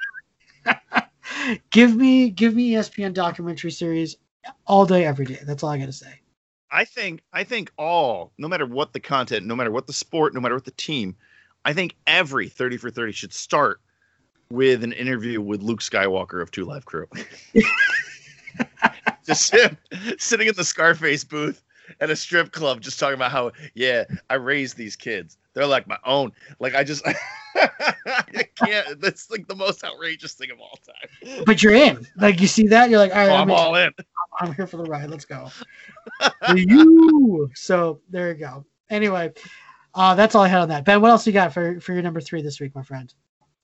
[1.71, 4.17] give me give me ESPN documentary series
[4.67, 5.39] all day, every day.
[5.45, 6.21] That's all I gotta say.
[6.71, 10.35] I think I think all, no matter what the content, no matter what the sport,
[10.35, 11.17] no matter what the team,
[11.65, 13.81] I think every 30 for 30 should start
[14.51, 17.07] with an interview with Luke Skywalker of Two Live Crew.
[19.27, 19.77] just him
[20.19, 21.63] sitting in the Scarface booth
[22.01, 25.37] at a strip club, just talking about how, yeah, I raised these kids.
[25.55, 26.33] They're like my own.
[26.59, 27.07] Like I just,
[27.57, 29.01] I can't.
[29.01, 31.45] That's like the most outrageous thing of all time.
[31.45, 32.07] But you're in.
[32.17, 33.57] Like you see that, you're like, all right, Oh, I'm, I'm in.
[33.57, 33.93] all in.
[34.41, 35.11] I'm here for the ride.
[35.11, 35.51] Let's go.
[36.49, 37.51] you.
[37.55, 38.65] So there you go.
[38.91, 39.33] Anyway,
[39.95, 40.85] uh, that's all I had on that.
[40.85, 43.13] Ben, what else you got for for your number three this week, my friend?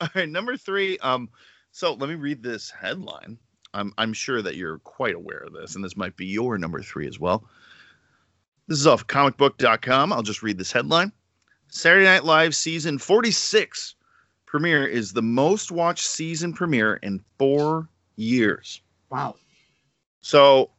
[0.00, 0.98] All right, number three.
[0.98, 1.30] Um,
[1.72, 3.38] so let me read this headline.
[3.74, 6.80] I'm I'm sure that you're quite aware of this, and this might be your number
[6.82, 7.44] three as well.
[8.66, 10.12] This is off comicbook.com.
[10.12, 11.12] I'll just read this headline.
[11.68, 13.94] Saturday Night Live season 46
[14.46, 18.80] premiere is the most watched season premiere in four years.
[19.10, 19.36] Wow.
[20.20, 20.70] So,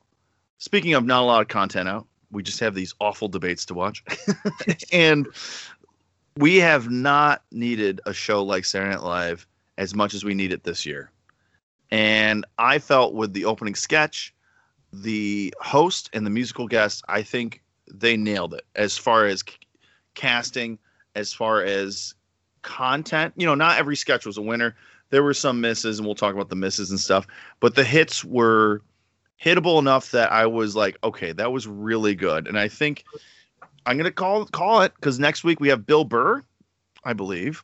[0.58, 3.74] speaking of not a lot of content out, we just have these awful debates to
[3.74, 4.04] watch.
[4.92, 5.28] and
[6.38, 10.52] we have not needed a show like Saturday Night Live as much as we need
[10.52, 11.12] it this year.
[11.92, 14.34] And I felt with the opening sketch,
[14.94, 19.56] the host and the musical guest, I think they nailed it as far as c-
[20.14, 20.78] casting,
[21.16, 22.14] as far as
[22.62, 23.34] content.
[23.38, 24.76] You know, not every sketch was a winner.
[25.10, 27.26] There were some misses, and we'll talk about the misses and stuff.
[27.60, 28.82] But the hits were
[29.44, 32.48] hittable enough that I was like, okay, that was really good.
[32.48, 33.04] And I think
[33.86, 36.44] I'm gonna call call it because next week we have Bill Burr,
[37.04, 37.64] I believe.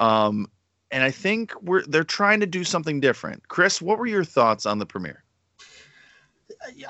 [0.00, 0.48] Um,
[0.90, 3.46] and I think we're they're trying to do something different.
[3.48, 5.24] Chris, what were your thoughts on the premiere?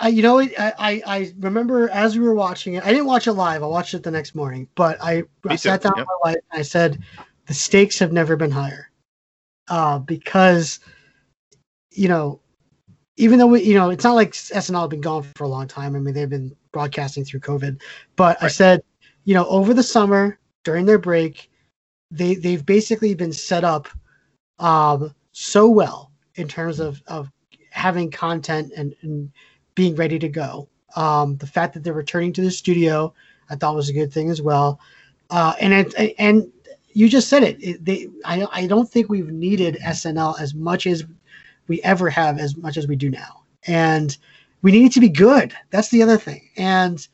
[0.00, 2.84] I, you know, I, I I remember as we were watching it.
[2.84, 3.62] I didn't watch it live.
[3.62, 4.68] I watched it the next morning.
[4.74, 6.06] But I, I sat down yep.
[6.06, 7.02] with my wife and I said,
[7.46, 8.90] the stakes have never been higher,
[9.68, 10.80] uh, because
[11.92, 12.40] you know,
[13.16, 15.68] even though we, you know, it's not like SNL had been gone for a long
[15.68, 15.94] time.
[15.94, 17.80] I mean, they've been broadcasting through COVID.
[18.16, 18.82] But I said,
[19.24, 21.50] you know, over the summer during their break,
[22.10, 23.88] they they've basically been set up
[24.58, 27.30] um, so well in terms of of
[27.70, 29.30] having content and, and
[29.74, 30.68] being ready to go.
[30.96, 33.14] Um, the fact that they're returning to the studio,
[33.48, 34.80] I thought was a good thing as well.
[35.30, 36.50] Uh, and it, and
[36.92, 37.62] you just said it.
[37.62, 41.04] it they, I I don't think we've needed SNL as much as
[41.68, 43.42] we ever have, as much as we do now.
[43.66, 44.16] And
[44.62, 45.54] we need it to be good.
[45.70, 46.48] That's the other thing.
[46.56, 47.06] And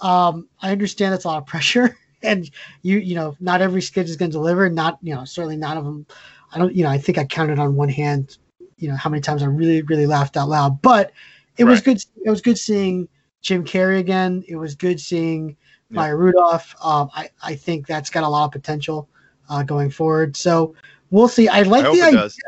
[0.00, 2.50] um, I understand it's a lot of pressure, and
[2.82, 4.68] you you know not every sketch is going to deliver.
[4.68, 6.06] Not you know certainly none of them.
[6.52, 8.38] I don't you know I think I counted on one hand,
[8.76, 10.80] you know how many times I really really laughed out loud.
[10.82, 11.12] But
[11.56, 12.02] it was good.
[12.24, 13.08] It was good seeing
[13.40, 14.44] Jim Carrey again.
[14.48, 15.56] It was good seeing
[15.90, 15.96] Yeah.
[15.96, 16.74] Maya Rudolph.
[16.82, 19.08] Um, I I think that's got a lot of potential
[19.48, 20.36] uh, going forward.
[20.36, 20.74] So
[21.10, 21.48] we'll see.
[21.48, 22.20] I like I the idea.
[22.20, 22.38] does.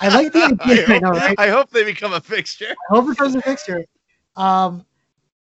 [0.00, 0.84] I like the idea.
[0.86, 1.38] I, hope, know, right?
[1.38, 2.74] I hope they become a fixture.
[2.90, 3.84] I hope it comes a fixture.
[4.36, 4.84] Um,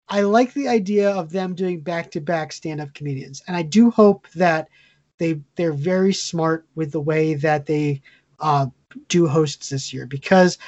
[0.09, 4.69] I like the idea of them doing back-to-back stand-up comedians, and I do hope that
[5.19, 8.03] they they're very smart with the way that they
[8.41, 8.67] uh,
[9.09, 10.59] do hosts this year because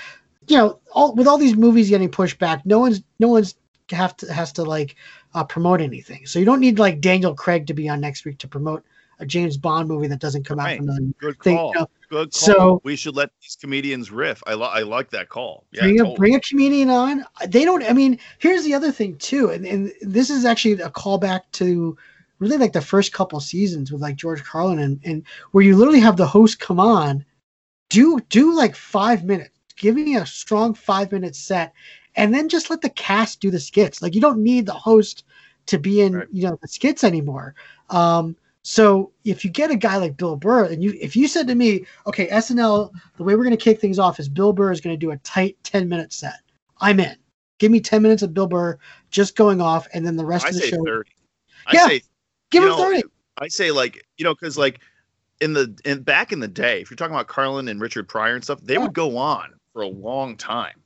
[0.49, 3.55] you know all with all these movies getting pushed back, no one's no one's
[3.91, 4.97] have to has to like
[5.35, 6.27] uh, promote anything.
[6.27, 8.85] So you don't need like Daniel Craig to be on next week to promote
[9.21, 10.79] a James Bond movie that doesn't come out Right.
[10.79, 11.57] for another Good thing.
[11.57, 11.73] call.
[11.75, 12.41] You know, Good call.
[12.41, 14.43] So- we should let these comedians riff.
[14.47, 15.65] I, li- I like that call.
[15.73, 16.17] Yeah, bring a totally.
[16.17, 17.25] bring a comedian on.
[17.47, 17.83] They don't.
[17.83, 21.97] I mean, here's the other thing too, and and this is actually a callback to
[22.39, 26.01] really like the first couple seasons with like George Carlin and and where you literally
[26.01, 27.25] have the host come on,
[27.91, 31.73] do do like five minutes, give me a strong five minute set,
[32.17, 34.01] and then just let the cast do the skits.
[34.01, 35.25] Like you don't need the host
[35.67, 36.29] to be in Right.
[36.33, 37.55] you know the skits anymore.
[37.91, 38.37] Um,
[38.69, 41.55] so if you get a guy like Bill Burr, and you if you said to
[41.55, 44.83] me, okay, SNL, the way we're going to kick things off is Bill Burr is
[44.83, 46.41] going to do a tight ten minute set.
[46.79, 47.17] I'm in.
[47.57, 48.77] Give me ten minutes of Bill Burr
[49.11, 50.85] just going off, and then the rest I of the show.
[50.85, 51.11] 30.
[51.73, 52.03] Yeah, I say
[52.51, 53.05] Give him know, thirty.
[53.39, 54.81] I say like you know because like
[55.41, 58.35] in the in back in the day, if you're talking about Carlin and Richard Pryor
[58.35, 58.81] and stuff, they Yeah.
[58.81, 60.79] would go on for a long time.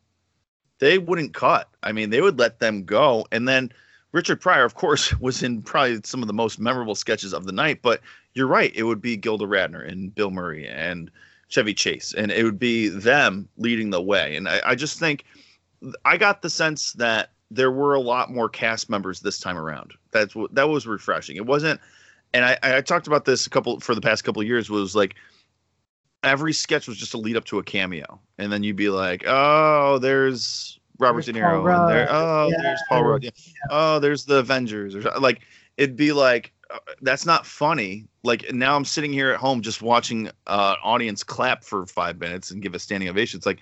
[0.79, 1.69] They wouldn't cut.
[1.83, 3.73] I mean, they would let them go, and then
[4.13, 7.53] Richard Pryor, of course, was in probably some of the most memorable sketches of the
[7.53, 7.81] night.
[7.83, 8.01] But
[8.35, 11.11] you're right; it would be Gilda Radner and Bill Murray and
[11.49, 14.37] Chevy Chase, and it would be them leading the way.
[14.37, 15.25] And I, I just think
[16.05, 19.93] I got the sense that there were a lot more cast members this time around.
[20.11, 21.37] That's what that was refreshing.
[21.37, 21.81] It wasn't,
[22.33, 24.71] and I, I talked about this a couple for the past couple of years.
[24.71, 25.15] Was like
[26.23, 29.25] every sketch was just a lead up to a cameo, and then you'd be like,
[29.27, 32.63] oh, there's Robert There's De Paul Niro, and there, oh, Yeah.
[32.63, 33.31] there's Paul Rudd, yeah.
[33.71, 35.41] oh, there's the Avengers, or like
[35.77, 38.07] it'd be like, uh, that's not funny.
[38.23, 42.51] Like now I'm sitting here at home just watching uh audience clap for five minutes
[42.51, 43.39] and give a standing ovation.
[43.39, 43.59] It's like,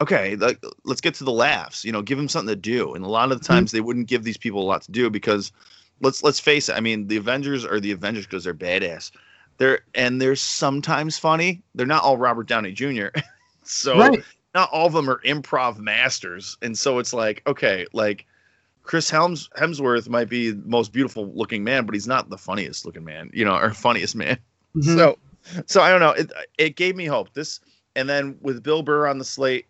[0.00, 1.84] okay, like let's get to the laughs.
[1.84, 2.94] You know, give them something to do.
[2.94, 3.76] And a lot of the times mm-hmm.
[3.76, 5.52] they wouldn't give these people a lot to do because
[6.00, 6.76] let's let's face it.
[6.76, 9.10] I mean, the Avengers are the Avengers because they're badass.
[9.58, 11.62] They're and they're sometimes funny.
[11.74, 13.06] They're not all Robert Downey Jr.
[13.62, 14.22] so right.
[14.56, 16.56] Not all of them are improv masters.
[16.62, 18.24] And so it's like, okay, like
[18.84, 22.86] Chris Helms Hemsworth might be the most beautiful looking man, but he's not the funniest
[22.86, 24.38] looking man, you know, or funniest man.
[24.74, 24.96] Mm-hmm.
[24.96, 25.18] So,
[25.66, 26.12] so I don't know.
[26.12, 27.34] It it gave me hope.
[27.34, 27.60] This
[27.96, 29.66] and then with Bill Burr on the slate,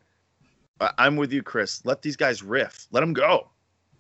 [0.81, 1.85] I'm with you, Chris.
[1.85, 2.87] Let these guys riff.
[2.93, 3.49] Let them go.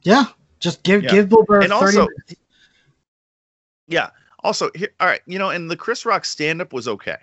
[0.03, 0.27] Yeah,
[0.61, 1.11] just give yeah.
[1.11, 2.35] give Bill Burr and 30 also, minutes.
[3.89, 4.11] Yeah.
[4.45, 7.19] Also, here, all right, you know, and the Chris Rock stand up was okay.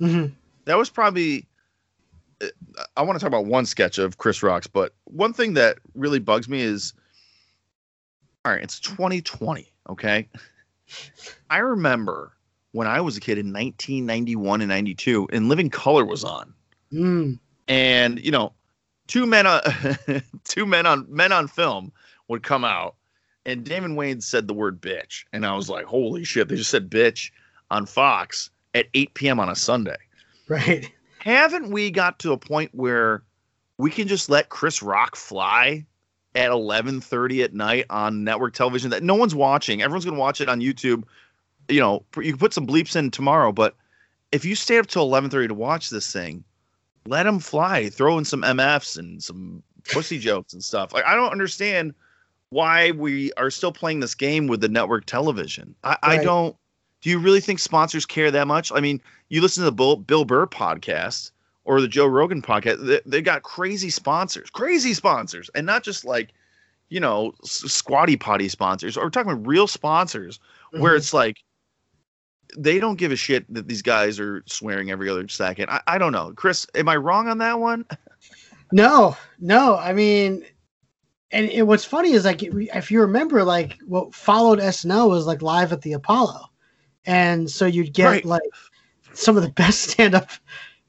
[0.00, 0.32] Mm-hmm.
[0.64, 1.47] That was probably
[2.96, 6.18] I want to talk about one sketch of Chris Rock's, but one thing that really
[6.18, 6.94] bugs me is
[8.44, 10.28] all right, it's 2020, okay?
[11.50, 12.32] I remember
[12.72, 16.54] when I was a kid in 1991 and 92 and Living Color was on.
[16.92, 17.38] Mm.
[17.66, 18.52] And, you know,
[19.06, 19.60] two men on
[20.44, 21.92] two men on men on film
[22.28, 22.94] would come out
[23.44, 26.70] and Damon Wayans said the word bitch and I was like, "Holy shit, they just
[26.70, 27.30] said bitch
[27.70, 29.40] on Fox at 8 p.m.
[29.40, 29.96] on a Sunday."
[30.48, 30.90] Right
[31.20, 33.22] haven't we got to a point where
[33.78, 35.86] we can just let Chris Rock fly
[36.34, 39.82] at 11:30 at night on network television that no one's watching.
[39.82, 41.04] Everyone's going to watch it on YouTube.
[41.68, 43.76] You know, you can put some bleeps in tomorrow, but
[44.32, 46.44] if you stay up till 11:30 to watch this thing,
[47.06, 47.88] let him fly.
[47.88, 50.92] Throw in some MFs and some pussy jokes and stuff.
[50.92, 51.94] Like I don't understand
[52.50, 55.74] why we are still playing this game with the network television.
[55.84, 55.98] I, right.
[56.02, 56.56] I don't
[57.00, 58.72] do you really think sponsors care that much?
[58.72, 61.30] I mean, you listen to the Bill, Bill Burr podcast
[61.64, 66.04] or the Joe Rogan podcast, they, they got crazy sponsors, crazy sponsors, and not just
[66.04, 66.32] like,
[66.88, 68.96] you know, squatty potty sponsors.
[68.96, 70.38] Or we're talking about real sponsors
[70.72, 70.80] mm-hmm.
[70.80, 71.44] where it's like
[72.56, 75.68] they don't give a shit that these guys are swearing every other second.
[75.68, 76.32] I, I don't know.
[76.34, 77.84] Chris, am I wrong on that one?
[78.70, 79.78] No, no.
[79.78, 80.44] I mean,
[81.30, 85.40] and it, what's funny is like if you remember, like what followed SNL was like
[85.40, 86.50] live at the Apollo
[87.06, 88.24] and so you'd get right.
[88.24, 88.42] like
[89.12, 90.30] some of the best stand up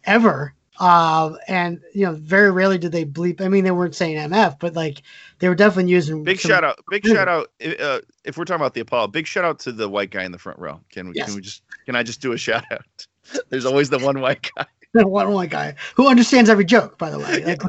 [0.05, 0.53] ever.
[0.79, 3.41] Uh, and you know, very rarely did they bleep.
[3.41, 5.01] I mean, they weren't saying MF, but like
[5.39, 6.23] they were definitely using.
[6.23, 6.79] Big shout out!
[6.89, 7.47] Big shout out!
[7.61, 10.31] Uh, if we're talking about the Apollo, big shout out to the white guy in
[10.31, 10.79] the front row.
[10.89, 11.15] Can we?
[11.15, 11.27] Yes.
[11.27, 11.63] Can we just?
[11.85, 13.07] Can I just do a shout out?
[13.49, 14.65] There's always the one white guy.
[14.93, 16.97] the one white guy who understands every joke.
[16.97, 17.61] By the way, like,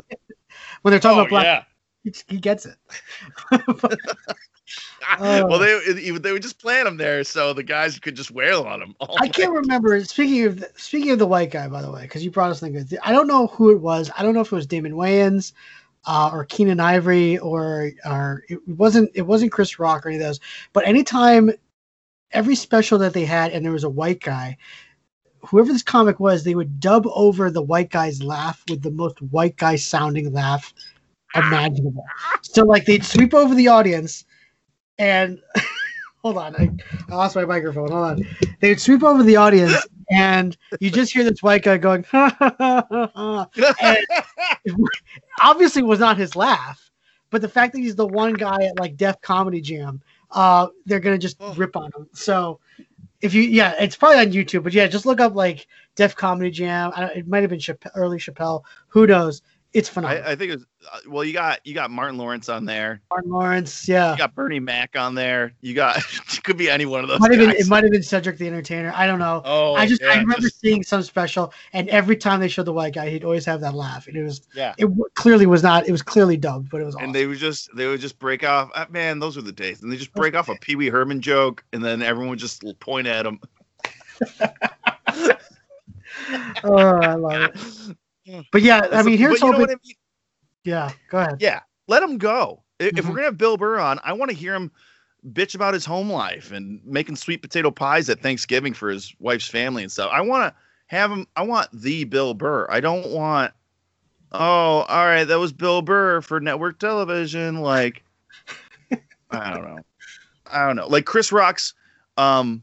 [0.82, 1.64] when they're talking oh, about black, yeah.
[2.04, 2.76] he, he gets it.
[5.18, 8.80] Well, they they would just plant them there so the guys could just wail on
[8.80, 8.94] them.
[9.20, 10.02] I can't remember.
[10.04, 12.94] Speaking of speaking of the white guy, by the way, because you brought us things.
[13.02, 14.10] I don't know who it was.
[14.16, 15.52] I don't know if it was Damon Wayans
[16.06, 20.24] uh, or Keenen Ivory or or it wasn't it wasn't Chris Rock or any of
[20.24, 20.40] those.
[20.72, 21.50] But anytime,
[22.32, 24.56] every special that they had, and there was a white guy.
[25.46, 29.22] Whoever this comic was, they would dub over the white guy's laugh with the most
[29.22, 30.74] white guy sounding laugh
[31.34, 32.04] imaginable.
[32.42, 34.24] So like they'd sweep over the audience
[35.00, 35.40] and
[36.22, 36.70] hold on, I,
[37.10, 37.90] I, lost my microphone.
[37.90, 38.26] Hold on.
[38.60, 39.74] They would sweep over the audience,
[40.10, 43.48] and you just hear this white guy going, ha, ha,
[45.42, 46.90] obviously, was not his laugh,
[47.30, 51.00] but the fact that he's the one guy at like Def Comedy Jam, uh, they're
[51.00, 51.54] gonna just oh.
[51.54, 52.06] rip on him.
[52.12, 52.60] So.
[53.22, 56.50] If you, yeah, it's probably on YouTube, but yeah, just look up like Def Comedy
[56.50, 56.90] Jam.
[57.14, 58.62] it might have been Chappelle, early Chappelle.
[58.88, 59.42] Who knows?
[59.72, 60.24] It's phenomenal.
[60.24, 61.24] I, I think it was uh, well.
[61.24, 63.00] You got you got Martin Lawrence on there.
[63.10, 64.12] Martin Lawrence, yeah.
[64.12, 65.52] You got Bernie Mac on there.
[65.60, 65.98] You got
[66.32, 67.20] it could be any one of those.
[67.20, 68.92] Might have been, it might have been Cedric the Entertainer.
[68.96, 69.42] I don't know.
[69.44, 70.60] Oh, I just yeah, I remember just...
[70.60, 73.74] seeing some special, and every time they showed the white guy, he'd always have that
[73.74, 74.74] laugh, and it was yeah.
[74.76, 75.86] It clearly was not.
[75.86, 76.96] It was clearly dubbed, but it was.
[76.96, 77.06] Awesome.
[77.06, 78.70] And they would just they would just break off.
[78.74, 79.82] Uh, man, those were the days.
[79.82, 82.64] And they just break off a Pee Wee Herman joke, and then everyone would just
[82.80, 83.40] point at him.
[86.64, 87.96] oh, I love it.
[88.52, 89.64] But yeah, I mean, here's hoping.
[89.64, 89.94] I mean?
[90.64, 91.36] Yeah, go ahead.
[91.40, 92.62] Yeah, let him go.
[92.78, 93.08] If, mm-hmm.
[93.08, 94.70] we're gonna have Bill Burr on, I want to hear him
[95.32, 99.48] bitch about his home life and making sweet potato pies at Thanksgiving for his wife's
[99.48, 100.10] family and stuff.
[100.12, 101.26] I want to have him.
[101.36, 102.66] I want the Bill Burr.
[102.70, 103.52] I don't want.
[104.32, 107.60] Oh, all right, that was Bill Burr for network television.
[107.60, 108.04] Like,
[109.30, 109.82] I don't know.
[110.46, 110.86] I don't know.
[110.86, 111.74] Like Chris Rock's.
[112.16, 112.62] Um,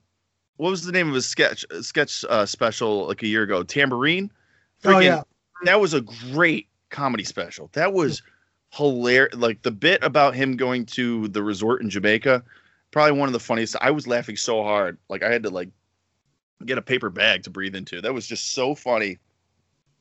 [0.57, 3.63] what was the name of his sketch sketch uh, special like a year ago?
[3.63, 4.31] Tambourine.
[4.83, 5.21] Freaking, oh yeah,
[5.63, 7.69] that was a great comedy special.
[7.73, 8.21] That was
[8.71, 9.35] hilarious.
[9.35, 12.43] Like the bit about him going to the resort in Jamaica,
[12.91, 13.75] probably one of the funniest.
[13.81, 15.69] I was laughing so hard, like I had to like
[16.65, 18.01] get a paper bag to breathe into.
[18.01, 19.19] That was just so funny.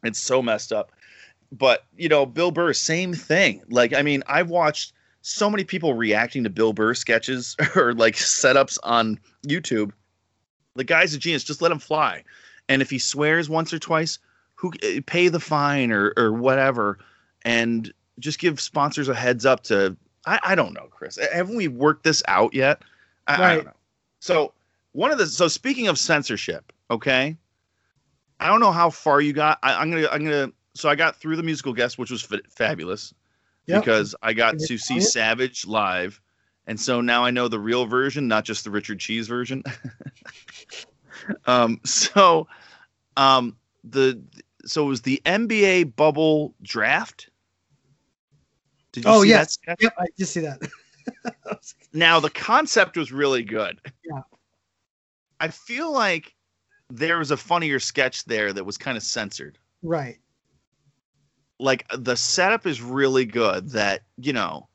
[0.05, 0.93] It's so messed up.
[1.53, 3.63] But you know, Bill Burr, same thing.
[3.69, 4.93] Like I mean, I've watched
[5.23, 9.93] so many people reacting to Bill Burr sketches or like setups on YouTube.
[10.75, 11.45] The guy's a genius.
[11.45, 12.23] Just let him fly.
[12.69, 14.19] And if he swears once or twice,
[14.57, 16.99] who eh, pay the fine or or whatever,
[17.45, 19.97] and just give sponsors a heads up to.
[20.27, 21.19] I, I don't know, Chris.
[21.33, 22.83] Haven't we worked this out yet?
[23.29, 23.73] I, I don't know.
[24.19, 24.53] So
[24.93, 27.37] one of the so speaking of censorship, okay.
[28.39, 29.59] I don't know how far you got.
[29.63, 30.53] I, I'm gonna I'm gonna.
[30.75, 33.15] So I got through the musical guest, which was fa- fabulous
[33.67, 33.83] Yep.
[33.83, 35.01] because I got to see?
[35.01, 36.21] Savage live,
[36.67, 39.65] and so now I know the real version, not just the Richard Cheese version.
[41.47, 42.47] um, so,
[43.17, 44.23] um, the
[44.67, 47.29] so it was the NBA bubble draft.
[48.93, 49.57] Did you Oh, see yes.
[49.67, 49.79] that?
[49.79, 49.79] sketch?
[49.83, 50.61] Yep, I just see that.
[51.93, 53.81] Now the concept was really good.
[54.05, 54.23] Yeah.
[55.41, 56.35] I feel like
[56.91, 59.57] there was a funnier sketch there that was kind of censored.
[59.83, 60.19] right.
[61.59, 64.69] like the setup is really good that you know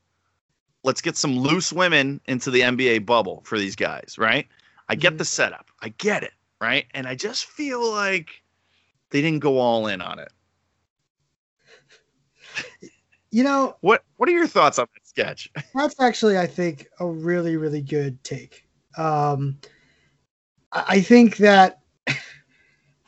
[0.84, 4.48] let's get some loose women into the nba bubble for these guys right
[4.89, 5.18] i get Mhm.
[5.20, 8.41] the setup i get it right and i just feel like
[9.12, 10.32] they didn't go all in on it
[13.32, 17.07] You know, what what are your thoughts on that sketch that's actually, I think, a
[17.07, 18.68] really, really good take.
[18.97, 19.57] Um,
[20.74, 22.18] I think that, and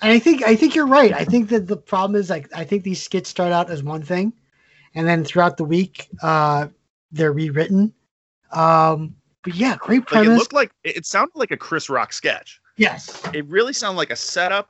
[0.01, 1.11] I think I think you're right.
[1.11, 4.01] I think that the problem is like I think these skits start out as one
[4.01, 4.31] thing,
[4.95, 6.67] and then throughout the week, uh,
[7.11, 7.93] they're rewritten.
[8.53, 12.61] Um, but yeah, great like it looked like it sounded like a chris rock sketch
[12.77, 14.69] yes, it really sounded like a setup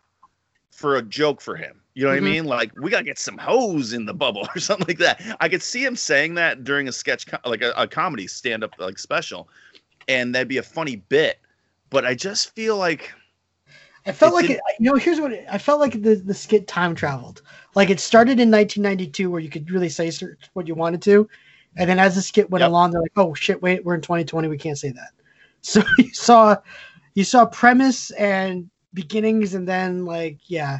[0.84, 1.80] for a joke for him.
[1.94, 2.18] You know what Mhm.
[2.18, 2.44] I mean?
[2.44, 5.22] Like we gotta get some hoes in the bubble or something like that.
[5.40, 9.00] I could see him saying that during a sketch, like a, a comedy stand-up like
[9.00, 9.48] special,
[10.10, 11.40] and that'd be a funny bit.
[11.90, 13.14] But I just feel like
[14.06, 14.98] I felt It like it, you know.
[14.98, 17.42] Here's what it, I felt like the the skit time traveled.
[17.76, 20.12] Like it started in 1992, where you could really say
[20.54, 21.30] what you wanted to,
[21.78, 22.70] and then as the skit went Yep.
[22.70, 25.12] along, they're like, "Oh shit, wait, we're in 2020, we can't say that."
[25.66, 26.58] So you saw,
[27.16, 30.80] you saw premise and beginnings, and then like yeah,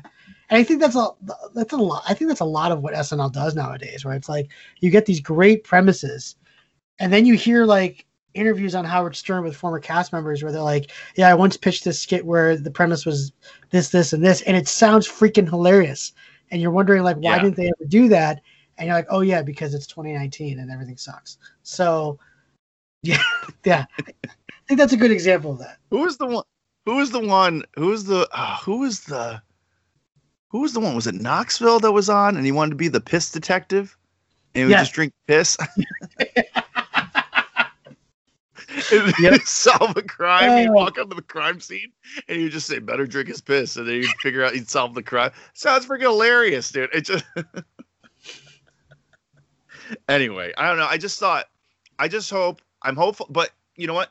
[0.50, 1.10] and I think that's a
[1.54, 2.04] that's a lot.
[2.08, 4.50] I think that's a lot of what SNL does nowadays, where it's like
[4.80, 6.36] you get these great premises,
[7.00, 10.62] and then you hear like interviews on Howard Stern with former cast members where they're
[10.62, 13.32] like, "Yeah, I once pitched this skit where the premise was
[13.72, 16.14] this, this, and this, and it sounds freaking hilarious."
[16.52, 17.40] And you're wondering like, why Yeah.
[17.40, 18.42] didn't they ever do that?
[18.78, 22.20] And you're like, "Oh yeah, because it's 2019 and everything sucks." So,
[23.04, 23.22] yeah,
[23.66, 25.78] yeah, I think that's a good example of that.
[25.90, 26.44] who was the one?
[26.86, 27.64] Who was the one?
[27.76, 28.28] Who was the?
[28.32, 29.42] Uh, who was the?
[30.50, 30.96] Who was the one?
[30.96, 33.98] Was it Knoxville that was on, and he wanted to be the piss detective,
[34.54, 35.58] and he would just drink piss.
[38.92, 39.42] and Yep.
[39.46, 40.58] solve a crime.
[40.58, 40.74] He'd Oh.
[40.74, 41.92] walk up to the crime scene
[42.28, 44.94] and he'd just say, "Better drink his piss," and then he'd figure out he'd solve
[44.94, 45.32] the crime.
[45.54, 46.90] Sounds freaking hilarious, dude.
[46.94, 47.24] It just.
[50.08, 50.88] anyway, I don't know.
[50.88, 51.46] I just thought,
[52.00, 54.10] I just hope, I'm hopeful, but you know what?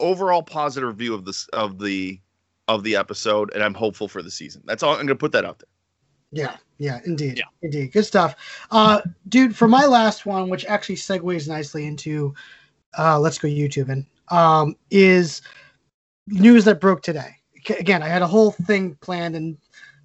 [0.00, 2.20] Overall positive review of this of the
[2.68, 4.62] of the episode, and I'm hopeful for the season.
[4.64, 4.92] That's all.
[4.94, 5.68] I'm gonna put that out there.
[6.30, 7.44] Yeah, yeah, indeed, Yeah.
[7.62, 8.36] indeed, good stuff,
[8.70, 9.56] uh, dude.
[9.56, 12.34] For my last one, which actually segues nicely into,
[12.98, 15.40] uh, let's go YouTubing, um, is
[16.26, 17.36] news that broke today.
[17.78, 19.56] Again, I had a whole thing planned and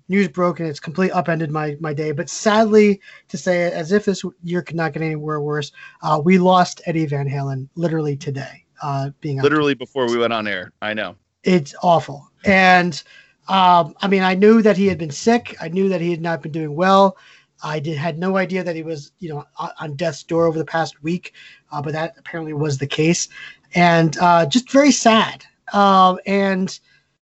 [0.10, 2.12] news broke and it's completely upended my my day.
[2.12, 5.72] But sadly, to say it, as if this year could not get anywhere worse,
[6.02, 8.63] uh, we lost Eddie Van Halen literally today.
[8.84, 10.74] Uh, being Literally before we went on air.
[10.82, 11.16] I know.
[11.44, 12.30] it's awful.
[12.44, 13.02] And
[13.48, 15.56] um, I mean, I knew that he had been sick.
[15.62, 17.18] I knew that he had not been doing well.
[17.64, 19.46] I did had no idea that he was, you know,
[19.80, 21.34] on, death's door over the past week,
[21.72, 23.30] uh, but that apparently was the case,
[23.74, 25.46] and uh, just very sad.
[25.72, 26.78] Um, and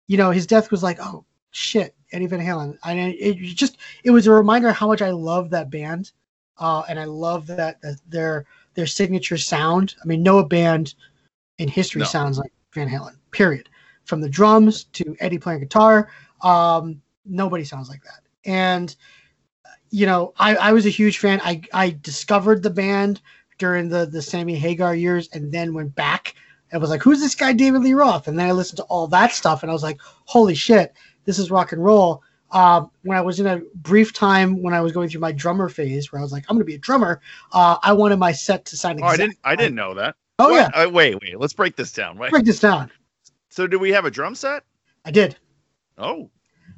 [0.07, 2.79] you know, his death was like, oh shit, Eddie Van Halen.
[2.83, 6.11] I mean, it just it was a reminder how much I love that band,
[6.57, 9.93] uh, and I love that, that their their signature sound.
[10.03, 10.95] I mean, no band
[11.57, 12.05] in history No.
[12.05, 13.15] sounds like Van Halen.
[13.31, 13.69] Period.
[14.05, 16.09] From the drums to Eddie playing guitar,
[16.41, 18.21] um, nobody sounds like that.
[18.45, 18.95] And
[19.93, 21.39] you know, I, I was a huge fan.
[21.43, 23.21] I, I discovered the band
[23.59, 26.33] during the the Sammy Hagar years, and then went back
[26.71, 29.07] and was like, "Who's this guy, David Lee Roth?" And then I listened to all
[29.09, 30.95] that stuff, and I was like, "Holy shit,
[31.25, 34.81] this is rock and roll." Um, when I was in a brief time when I
[34.81, 36.79] was going through my drummer phase, where I was like, "I'm going to be a
[36.79, 39.37] drummer," uh, I wanted my set to sound Oh, I didn't.
[39.43, 40.15] I didn't know that.
[40.39, 40.73] Oh What?
[40.75, 41.39] yeah, Uh, wait, wait.
[41.39, 42.17] Let's break this down.
[42.17, 42.31] Wait.
[42.31, 42.89] break this down.
[43.49, 44.63] So, do we have a drum set?
[45.05, 45.37] I did.
[45.97, 46.29] Oh,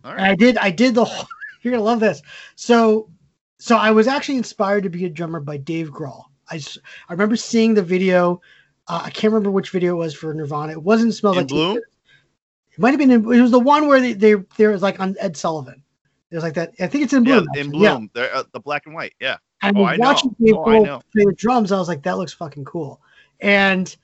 [0.03, 0.22] all And.
[0.22, 0.58] I did.
[0.58, 1.06] I did the.
[1.06, 1.26] Whole,
[1.62, 2.22] you're gonna love this.
[2.56, 3.10] So,
[3.58, 6.26] so I was actually inspired to be a drummer by Dave Grohl.
[6.49, 6.62] I,
[7.08, 8.41] I remember seeing the video.
[8.88, 10.74] Uh, I can't remember which video it was for Nirvana.
[10.74, 11.78] It wasn't "Smells In Like Bloom?
[11.78, 13.12] It might have been.
[13.12, 15.82] In, it was the one where they they there was like on Ed Sullivan.
[16.30, 16.74] It was like that.
[16.82, 17.80] I think it's in Yeah, in actually.
[17.80, 17.99] Yeah,
[18.34, 19.14] uh, the black and white.
[19.22, 19.38] Yeah.
[19.62, 20.03] And Oh, I know.
[20.10, 21.01] watching Oh, I people know.
[21.14, 23.01] play the drums, I was like, that looks fucking cool.
[23.40, 23.96] And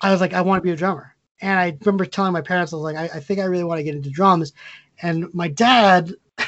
[0.00, 1.14] I was like, I want to be a drummer.
[1.40, 3.78] And I remember telling my parents, I was like, I, I think I really want
[3.78, 4.52] to get into drums.
[5.02, 6.12] And my dad,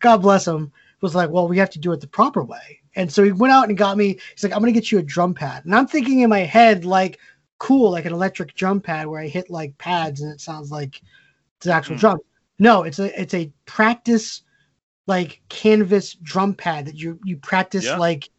[0.00, 2.80] God bless him, was like, well, we have to do it the proper way.
[2.96, 4.98] And so he went out and got me, he's like, I'm going to get you
[4.98, 5.64] a drum pad.
[5.64, 7.18] And I'm thinking in my head, like,
[7.58, 11.00] cool, like an electric drum pad where I hit like pads and it sounds like
[11.56, 12.00] it's an actual Hmm.
[12.00, 12.18] drum.
[12.60, 14.42] No, it's a it's a practice
[15.06, 17.96] like canvas drum pad that you you practice Yeah.
[17.98, 18.30] like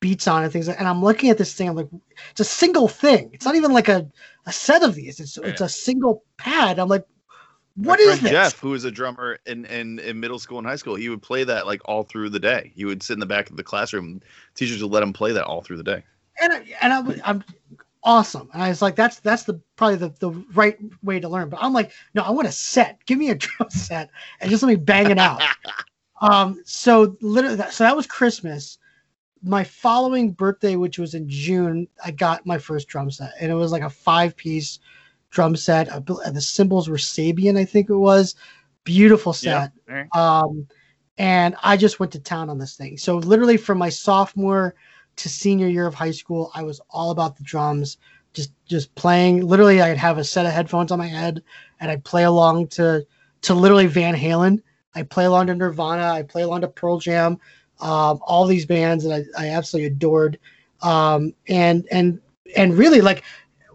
[0.00, 0.68] beats on and things.
[0.68, 1.88] like- And I'm looking at this thing, I'm like,
[2.30, 3.30] it's a single thing.
[3.32, 4.10] It's not even like a,
[4.46, 5.20] a set of these.
[5.20, 6.78] It's it's a single pad.
[6.78, 7.06] I'm like,
[7.76, 8.30] My what is this?
[8.30, 11.22] Jeff, who was a drummer in, in in middle school and high school, he would
[11.22, 12.72] play that like all through the day.
[12.74, 14.20] He would sit in the back of the classroom.
[14.54, 16.02] Teachers would let him play that all through the day.
[16.42, 17.44] and I, and I, was- I'm
[18.02, 18.48] awesome.
[18.52, 21.48] And I was like, that's that's the probably the, the right way to learn.
[21.48, 23.04] But I'm like, no, I want a set.
[23.06, 24.10] Give me a drum set
[24.40, 25.42] and just let me bang it out.
[26.20, 28.78] um, so literally, that, so that was Christmas.
[29.44, 33.54] My following birthday, which was in June, I got my first drum set, and it
[33.54, 34.78] was like a five piece
[35.30, 35.88] drum set.
[36.06, 38.34] The cymbals were Sabian, I think it was.
[38.84, 39.72] Beautiful set.
[39.88, 40.04] Yeah.
[40.14, 40.66] Um,
[41.18, 42.96] and I just went to town on this thing.
[42.96, 44.74] So literally from my sophomore
[45.16, 47.98] to senior year of high school, I was all about the drums,
[48.32, 49.46] just just playing.
[49.46, 51.42] Literally, I'd have a set of headphones on my head,
[51.80, 53.06] and I'd play along to
[53.42, 54.62] to literally Van Halen.
[54.94, 56.12] I play along to Nirvana.
[56.12, 57.38] I play along to Pearl Jam.
[57.84, 60.38] Um, all these bands that I, I absolutely adored.
[60.82, 62.20] Um, and and
[62.56, 63.22] and really like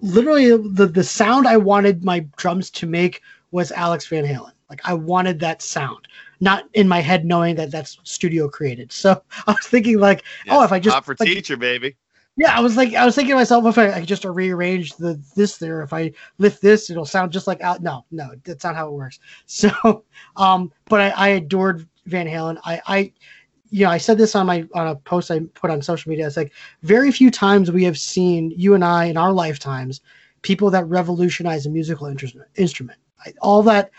[0.01, 4.51] literally the the sound I wanted my drums to make was Alex Van Halen.
[4.70, 6.07] Like I wanted that sound,
[6.39, 8.91] not in my head knowing that that's studio created.
[8.91, 11.95] So I was thinking like, oh, if I just for like, teacher, baby.
[12.38, 15.20] yeah, I was like, I was thinking to myself, if I, I just rearrange the
[15.36, 17.82] this there, if I lift this, it'll sound just like out.
[17.82, 19.20] No, no, that's not how it works.
[19.45, 20.03] So,
[20.36, 22.60] um, but I, I adored Van Halen.
[22.64, 23.14] I, I,
[23.70, 26.28] you know, I said this on my on a post I put on social media.
[26.28, 30.01] It's like very few times we have seen you and I in our lifetimes
[30.41, 32.49] people that revolutionize a musical instrument.
[32.55, 33.91] Instrument, I, all that,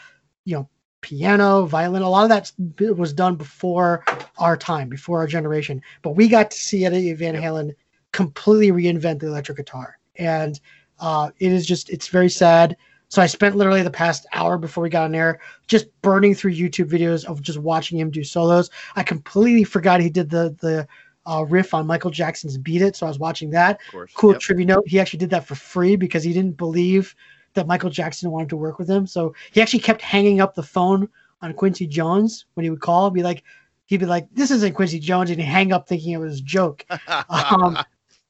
[0.45, 0.69] you know,
[1.03, 4.05] piano, violin, a lot of that was done before
[4.39, 5.83] our time, before our generation.
[6.03, 7.75] But we got to see Eddie Van Halen
[8.13, 10.61] completely reinvent the electric guitar and
[11.01, 12.77] uh, it is just it's very sad
[13.11, 15.39] so i spent literally the past hour before we got on air
[15.69, 20.09] just burning through youtube videos of just watching him do solos i completely forgot he
[20.09, 20.87] did the the
[21.27, 24.41] uh, riff on michael jackson's beat it so i was watching that Of cool Yep.
[24.41, 27.15] trivia note he actually did that for free because he didn't believe
[27.55, 30.63] that michael jackson wanted to work with him so he actually kept hanging up the
[30.63, 31.09] phone
[31.43, 33.43] on quincy jones when he would call be like
[33.87, 36.43] he'd be like this isn't quincy jones and he'd hang up thinking it was a
[36.43, 36.87] joke
[37.29, 37.77] um,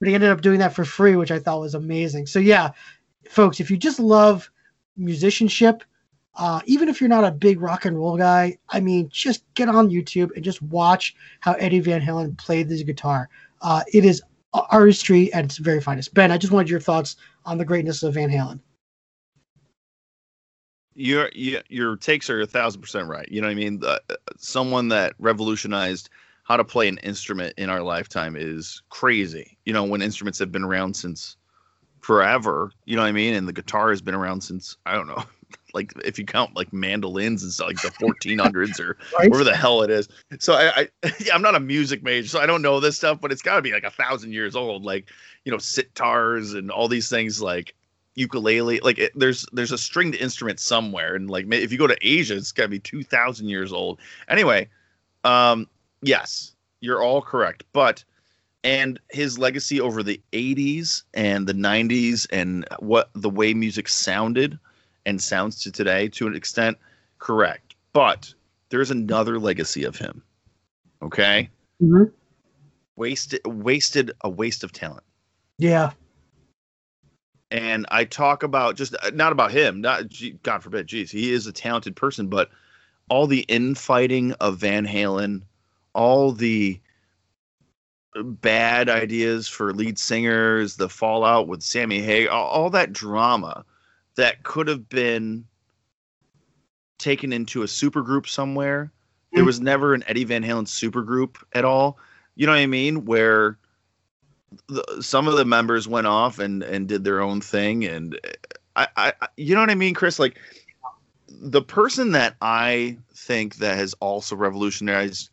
[0.01, 2.27] but he ended up doing that for free, which I thought was amazing.
[2.27, 2.71] So yeah,
[3.29, 4.51] folks, if you just love
[5.01, 5.83] musicianship,
[6.37, 9.69] uh, even if you're not a big rock and roll guy, I mean, just get
[9.69, 13.29] on YouTube and just watch how Eddie Van Halen played this guitar.
[13.63, 14.23] Uh, it is
[14.53, 16.15] artistry at its very finest.
[16.15, 18.61] Ben, I just wanted your thoughts on the greatness of Van Halen.
[20.95, 21.31] your
[21.69, 23.29] your takes are a thousand percent right.
[23.31, 23.83] You know what I mean?
[24.37, 26.11] Someone that revolutionized
[26.45, 29.57] how to play an instrument in our lifetime is crazy.
[29.65, 31.37] You know, when instruments have been around since
[32.01, 32.73] forever.
[32.85, 33.35] You know what I mean?
[33.35, 35.23] And the guitar has been around since I don't know,
[35.75, 39.31] like if you count like mandolins and like the 1400s or Right?
[39.31, 40.09] whatever the hell it is.
[40.39, 40.89] So I, I
[41.21, 43.57] yeah, I'm not a music major, so I don't know this stuff, but it's got
[43.57, 44.85] to be like a thousand years old.
[44.85, 45.11] Like
[45.45, 47.75] you know, sitars and all these things like
[48.15, 48.81] ukulele.
[48.81, 52.37] Like it, there's there's a stringed instrument somewhere, and like if you go to Asia,
[52.37, 54.01] it's got to be two thousand years old.
[54.29, 54.69] Anyway,
[55.25, 55.69] um,
[56.03, 58.05] yes, you're all correct, but
[58.65, 64.59] and his legacy over the 80s and the 90s and what the way music sounded
[65.07, 66.77] and sounds to today to an extent
[67.19, 68.33] correct but
[68.69, 70.23] there's another legacy of him
[71.03, 71.49] okay
[71.83, 72.13] Mhm.
[72.97, 75.05] wasted wasted a waste of talent
[75.59, 75.93] Yeah.
[77.51, 80.05] and I talk about just uh, not about him, not
[80.43, 82.51] God forbid, jeez he is a talented person, but
[83.09, 85.43] all the infighting of Van Halen,
[85.95, 86.79] all the
[88.15, 93.65] bad ideas for lead singers, the fallout with Sammy Hay, all, all that drama
[94.17, 95.45] that could have been
[96.99, 98.93] taken into a supergroup somewhere.
[99.33, 101.99] There was never an Eddie Van Halen supergroup at all.
[102.35, 103.05] You know what I mean?
[103.05, 103.59] Where
[104.67, 108.19] the, some of the members went off and and did their own thing and
[108.77, 110.39] I I- you know what I mean Chris like
[111.29, 115.31] the person that I think that has also revolutionized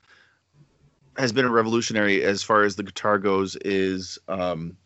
[1.18, 4.78] has been a revolutionary as far as the guitar goes is um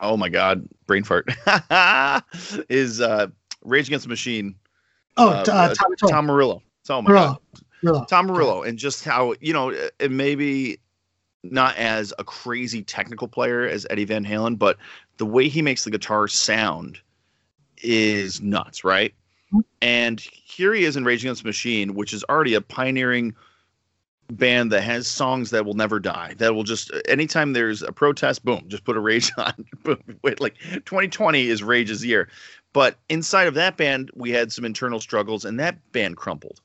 [0.00, 1.28] oh my god brain fart
[2.68, 3.26] is uh
[3.64, 4.54] Rage Against the Machine
[5.18, 6.10] Oh, Uh, uh, Tom, Tom.
[6.10, 7.26] Tom Morello oh my Morello.
[7.28, 8.04] god Morello.
[8.04, 10.78] Tom Morello, and just how you know, it maybe
[11.42, 14.76] not as a crazy technical player as Eddie Van Halen, but
[15.18, 16.98] the way he makes the guitar sound
[17.78, 19.14] is nuts, right?
[19.48, 19.60] Mm-hmm.
[19.82, 23.34] And here he is in Rage Against the Machine, which is already a pioneering
[24.30, 26.34] band that has songs that will never die.
[26.38, 29.52] That will just anytime there's a protest, boom, just put a Rage on.
[29.82, 32.28] boom, wait, like 2020 is Rage's year.
[32.72, 36.60] But inside of that band, we had some internal struggles, and that band crumpled.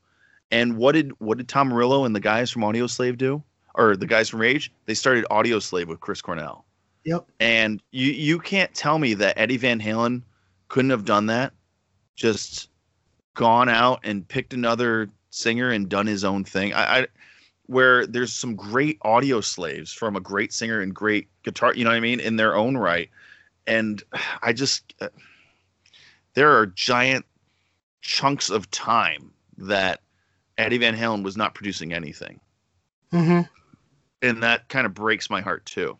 [0.50, 3.42] And what did what did Tom Morello and the guys from Audioslave do?
[3.74, 4.70] Or the guys from Rage?
[4.84, 6.66] They started Audioslave with Chris Cornell.
[7.04, 7.26] Yep.
[7.40, 10.22] And you you can't tell me that Eddie Van Halen
[10.68, 11.52] couldn't have done that.
[12.14, 12.68] Just
[13.34, 16.74] gone out and picked another singer and done his own thing.
[16.74, 17.06] I, I
[17.66, 21.90] where there's some great audio slaves from a great singer and great guitar, you know
[21.90, 23.08] what I mean, in their own right.
[23.66, 24.02] And
[24.42, 25.08] I just uh,
[26.34, 27.24] there are giant
[28.00, 30.00] chunks of time that
[30.58, 32.40] Eddie Van Halen was not producing anything.
[33.12, 33.42] Mm-hmm.
[34.22, 35.96] And that kind of breaks my heart too.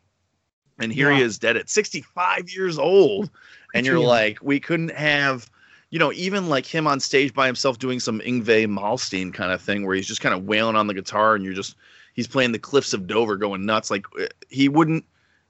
[0.78, 1.18] And here Yeah.
[1.18, 3.30] he is dead at 65 years old.
[3.74, 5.50] And you're like, we couldn't have,
[5.92, 9.60] you know, even like him on stage by himself doing some Yngwie Malmsteen kind of
[9.60, 11.76] thing where he's just kind of wailing on the guitar and you're just,
[12.14, 13.90] he's playing the Cliffs of Dover going nuts.
[13.90, 15.04] Like uh, he wouldn't,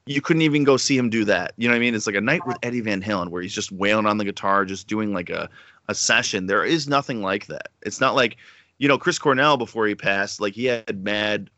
[0.05, 1.53] you couldn't even go see him do that.
[1.55, 1.95] You know what I mean?
[1.95, 4.65] It's like a night with Eddie Van Halen where he's just wailing on the guitar,
[4.65, 5.49] just doing like a,
[5.87, 6.47] a session.
[6.47, 7.69] There is nothing like that.
[7.83, 8.35] It's not like,
[8.79, 11.49] you know, Chris Cornell before he passed, like he had mad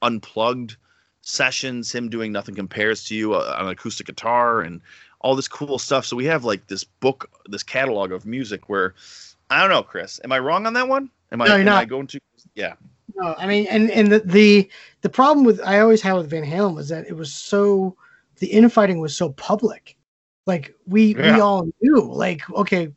[0.00, 0.76] unplugged
[1.22, 4.80] sessions, him doing nothing compares to you uh, on acoustic guitar and
[5.20, 6.06] all this cool stuff.
[6.06, 8.94] So we have like this book, this catalog of music where
[9.50, 11.10] I don't know, Chris, am I wrong on that one?
[11.32, 11.82] Am I, No, you're am not.
[11.82, 12.20] I going to,
[12.54, 12.74] yeah.
[13.16, 16.44] No, I mean, and and the, the the problem with I always had with Van
[16.44, 17.96] Halen was that it was so
[18.38, 19.96] the infighting was so public.
[20.46, 22.92] Like we we all knew, like okay,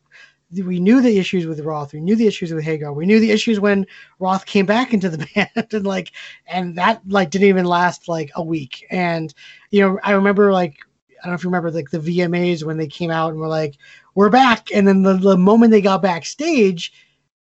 [0.52, 3.32] we knew the issues with Roth, we knew the issues with Hagar, we knew the
[3.32, 3.88] issues when
[4.20, 6.12] Roth came back into the band, and like,
[6.48, 8.86] and that like didn't even last like a week.
[8.92, 9.34] And
[9.72, 10.80] you know, I remember like
[11.22, 13.48] I don't know if you remember like the VMAs when they came out and were
[13.48, 13.76] like,
[14.16, 16.92] we're back, and then the, the moment they got backstage,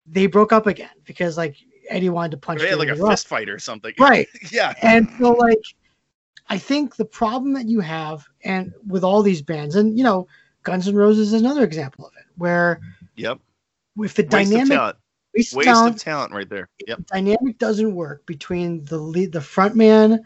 [0.06, 1.56] they broke up again because like
[1.90, 3.94] Eddie wanted to punch They had like a fist fight or something.
[4.00, 4.74] right yeah.
[4.82, 5.60] and so like
[6.50, 10.28] i think the problem that you have and with all these bands and you know
[10.64, 12.80] guns N' roses is another example of it where
[13.16, 13.40] Yep.
[14.00, 14.98] if the Waste dynamic of talent.
[15.36, 16.70] waste of talent, of talent right there.
[16.88, 16.98] Yep.
[16.98, 20.22] the dynamic doesn't work between the lead the front man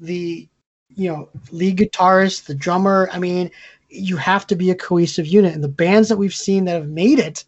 [0.00, 0.48] the
[0.96, 3.50] you know lead guitarist the drummer i mean
[3.88, 6.88] you have to be a cohesive unit and the bands that we've seen that have
[6.88, 7.44] made it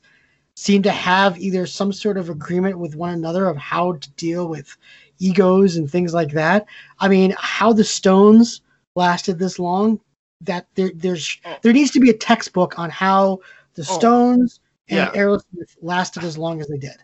[0.56, 4.48] seem to have either some sort of agreement with one another of how to deal
[4.48, 4.76] with
[5.18, 6.66] egos and things like that
[7.00, 8.62] i mean how the stones
[8.94, 10.00] lasted this long
[10.40, 11.56] that there there's Oh.
[11.62, 13.40] there needs to be a textbook on how
[13.74, 13.98] the Oh.
[13.98, 15.10] stones and Yeah.
[15.12, 16.96] aerosmith lasted as long as they did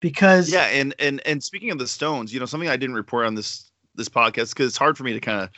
[0.00, 3.26] because Yeah, and and and speaking of the Stones, you know, something I didn't report
[3.26, 5.48] on this this podcast because it's hard for me to kind of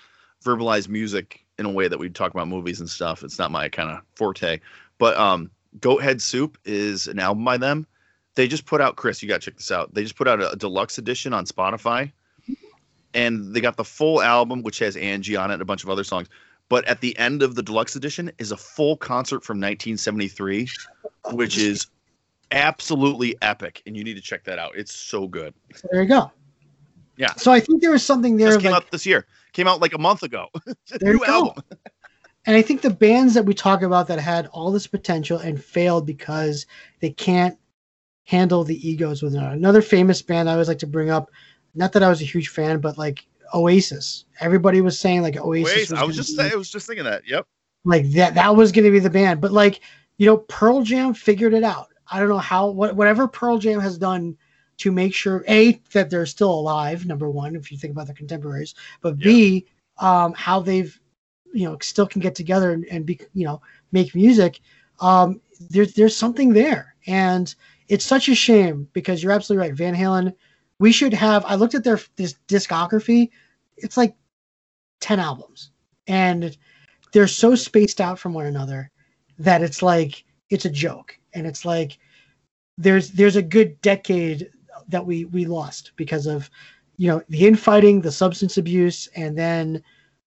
[0.46, 3.22] verbalize music in a way that we talk about movies and stuff.
[3.22, 4.60] It's not my kind of forte.
[4.98, 7.86] But um, Goats Head Soup is an album by them.
[8.34, 9.22] They just put out Chris.
[9.22, 9.92] You got to check this out.
[9.94, 12.12] They just put out a, deluxe edition on Spotify,
[13.14, 15.90] and they got the full album, which has Angie on it and a bunch of
[15.90, 16.28] other songs.
[16.68, 20.68] But at the end of the deluxe edition is a full concert from 1973,
[21.32, 21.86] which is
[22.50, 24.76] absolutely epic, and you need to check that out.
[24.76, 25.54] It's so good.
[25.90, 26.30] There you go.
[27.16, 27.32] Yeah.
[27.36, 29.26] So I think there was something there of came like, out this year.
[29.56, 30.48] Came out like a month ago.
[31.00, 31.64] New album.
[32.44, 35.58] and I think the bands that we talk about that had all this potential and
[35.58, 36.66] failed because
[37.00, 37.56] they can't
[38.24, 39.54] handle the egos with another.
[39.54, 41.30] Another famous band I always like to bring up,
[41.74, 44.26] not that I was a huge fan, but like Oasis.
[44.40, 45.90] Everybody was saying like Oasis.
[45.90, 47.26] Wait, I was just be- I was just thinking that.
[47.26, 47.46] Yep.
[47.86, 49.80] like that that was going to be the band but like
[50.18, 53.80] you know pearl jam figured it out i don't know how what, whatever pearl jam
[53.80, 54.36] has done
[54.78, 58.14] to make sure a that they're still alive number one if you think about their
[58.14, 59.66] contemporaries but b
[59.98, 60.98] um how they've
[61.52, 63.60] you know still can get together and, and be you know
[63.92, 64.60] make music
[65.00, 66.94] um there's there's something there.
[67.06, 67.54] And
[67.88, 69.76] it's such a shame because you're absolutely right.
[69.76, 70.34] Van halen
[70.78, 73.30] we should have i looked at their this discography
[73.78, 74.14] it's like
[75.00, 75.70] 10 albums.
[76.06, 76.56] And
[77.12, 78.90] they're so spaced out from one another
[79.38, 81.18] that it's like it's a joke.
[81.34, 81.98] And it's like
[82.78, 84.50] there's there's a good decade
[84.88, 86.50] that we we lost because of
[86.96, 89.82] you know the infighting the substance abuse and then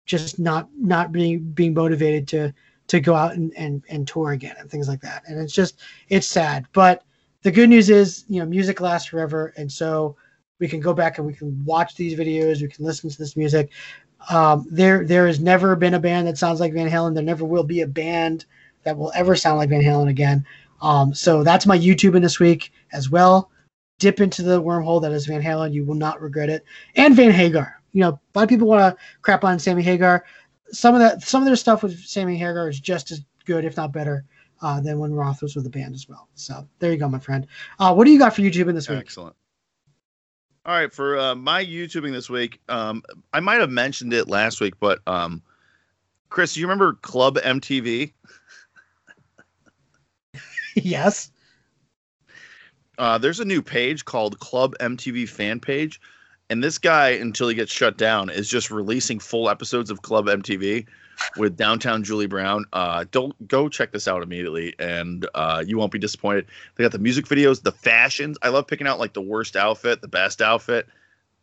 [0.06, 2.54] just not not being being motivated to
[2.88, 5.80] to go out and, and and tour again and things like that and it's just
[6.10, 7.04] it's sad but
[7.44, 10.16] the good news is you know music lasts forever and so
[10.60, 13.38] we can go back and we can watch these videos we can listen to this
[13.38, 13.70] music
[14.30, 17.14] um, there there has never been a band that sounds like Van Halen.
[17.14, 18.46] There never will be a band
[18.84, 20.46] that will ever sound like Van Halen again.
[20.82, 23.50] Um, so that's my YouTube in this week as well.
[24.00, 25.74] Dip into the wormhole that is Van Halen.
[25.74, 26.64] You will not regret it.
[26.96, 27.80] And Van Hagar.
[27.92, 30.26] You know, a lot of people want to crap on Sammy Hagar.
[30.72, 33.78] Some of that, some of their stuff with Sammy Hagar is just as good, if
[33.78, 34.26] not better,
[34.62, 36.30] uh, than when Roth was with the band as well.
[36.36, 37.48] So there you go, my friend.
[37.80, 39.00] Uh, what do you got for YouTube in this week?
[39.00, 39.36] Excellent.
[40.66, 43.02] All right, for uh, my YouTubing this week, um,
[43.34, 45.42] I might have mentioned it last week, but um,
[46.30, 48.14] Chris, you remember Club MTV?
[50.76, 51.32] yes.
[53.00, 56.00] Uh, there's a new page called Club MTV Fan Page,
[56.50, 60.26] and this guy, until he gets shut down, is just releasing full episodes of Club
[60.28, 60.86] MTV
[61.38, 62.66] with Downtown Julie Brown.
[62.74, 66.48] Uh, don't go check this out immediately, and uh, you won't be disappointed.
[66.76, 68.38] They got the music videos, the fashions.
[68.42, 70.88] I love picking out like the worst outfit, the best outfit,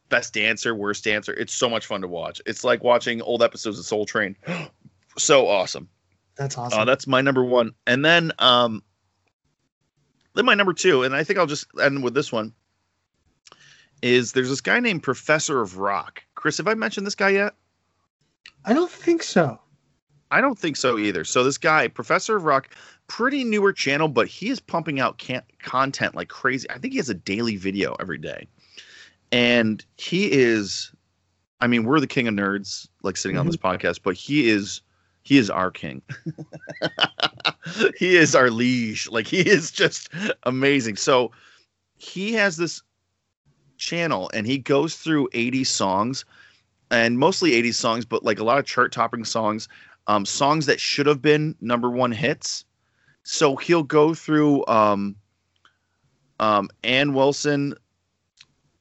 [0.09, 1.33] best dancer, worst dancer.
[1.33, 2.41] It's so much fun to watch.
[2.47, 4.37] It's like watching old episodes of Soul Train.
[5.19, 5.89] so awesome.
[6.37, 6.87] That's Uh, awesome.
[6.87, 8.83] that's my number one, and then um,
[10.37, 12.53] then my number two, and I think I'll just end with this one.
[14.03, 16.23] Is there's this guy named Professor of Rock?
[16.35, 17.55] Chris, have I mentioned this guy yet?
[18.65, 19.59] I don't think so.
[20.31, 21.25] I don't think so either.
[21.25, 22.69] So this guy, Professor of Rock,
[23.07, 26.69] pretty newer channel, but he is pumping out can- content like crazy.
[26.69, 28.47] I think he has a daily video every day,
[29.33, 30.93] and he is.
[31.61, 33.53] I mean, we're the king of nerds, like sitting on mm-hmm.
[33.53, 34.83] this podcast, but he is.
[35.27, 36.03] He is our king.
[37.99, 39.09] he is our liege.
[39.11, 40.09] Like he is just
[40.45, 40.97] amazing.
[40.97, 41.33] So
[41.97, 42.83] he has this
[43.77, 46.25] channel, and he goes through 80 songs,
[46.91, 49.69] and mostly 80 songs, but like a lot of chart topping songs
[50.07, 52.65] um, songs that should have been number one hits.
[53.23, 55.17] So he'll go through um,
[56.39, 57.75] um, Ann Wilson.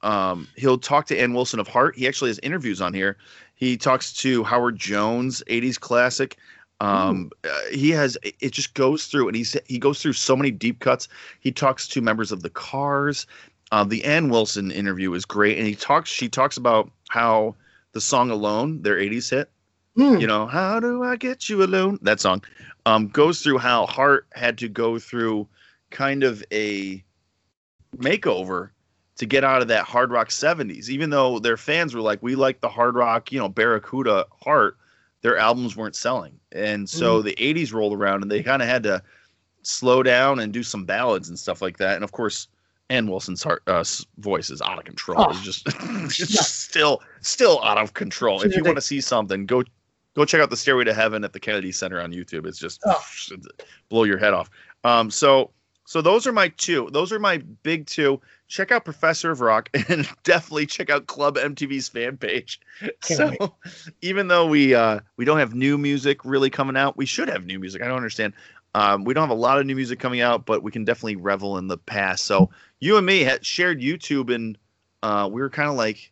[0.01, 1.95] Um, he'll talk to Ann Wilson of Heart.
[1.97, 3.17] He actually has interviews on here.
[3.55, 6.37] He talks to Howard Jones, 80s classic.
[6.81, 10.51] Um, uh, he has it just goes through and he's he goes through so many
[10.51, 11.07] deep cuts.
[11.39, 13.25] He talks to members of the Cars.
[13.71, 16.09] Uh, the Ann Wilson interview is great, and he talks.
[16.09, 17.55] She talks about how
[17.93, 19.49] the song "Alone," their '80s hit,
[19.95, 20.17] Hmm.
[20.17, 22.43] you know how do i get you alone that song
[22.85, 25.47] um goes through how Heart had to go through
[25.89, 27.01] kind of a
[27.95, 28.71] makeover
[29.17, 32.35] to get out of that hard rock 70s even though their fans were like we
[32.35, 34.77] like the hard rock you know barracuda heart
[35.21, 38.83] their albums weren't selling and so the 80s rolled around and they kind of had
[38.83, 39.01] to
[39.63, 42.47] slow down and do some ballads and stuff like that and of course
[42.91, 43.83] Ann Wilson's heart, uh,
[44.19, 45.17] voice is out of control.
[45.19, 45.31] Oh.
[45.31, 46.25] It's just, it's Yeah.
[46.27, 48.43] just still, still out of control.
[48.43, 49.63] If you want to see something, go
[50.13, 52.45] go check out the Stairway to Heaven at the Kennedy Center on YouTube.
[52.45, 53.03] It's just Oh.
[53.89, 54.51] blow your head off.
[54.83, 55.49] Um, so
[55.85, 56.89] so those are my two.
[56.91, 58.21] Those are my big two.
[58.47, 62.59] Check out Professor of Rock and definitely check out Club MTV's fan page.
[63.01, 63.49] Can't so wait.
[64.01, 67.45] even though we uh, we don't have new music really coming out, we should have
[67.45, 67.81] new music.
[67.81, 68.33] I don't understand.
[68.75, 71.15] Um, we don't have a lot of new music coming out, but we can definitely
[71.15, 72.25] revel in the past.
[72.25, 74.57] So you and me had shared YouTube, and
[75.01, 76.11] uh, we were kind of like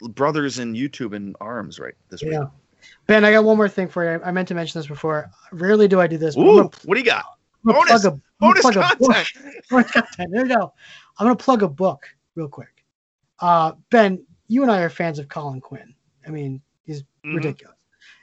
[0.00, 1.94] brothers in YouTube in arms, right?
[2.10, 2.38] This week.
[3.06, 4.22] Ben, I got one more thing for you.
[4.24, 5.30] I meant to mention this before.
[5.52, 6.36] Rarely do I do this.
[6.36, 7.24] Ooh, what do you got?
[7.64, 9.28] Bonus- a, Bonus plug a content.
[9.70, 10.30] Bonus content.
[10.32, 10.72] There you go.
[11.18, 12.84] I'm gonna plug a book real quick.
[13.40, 15.94] Uh, ben, you and I are fans of Colin Quinn.
[16.26, 17.34] I mean, he's Mhm.
[17.34, 17.78] ridiculous.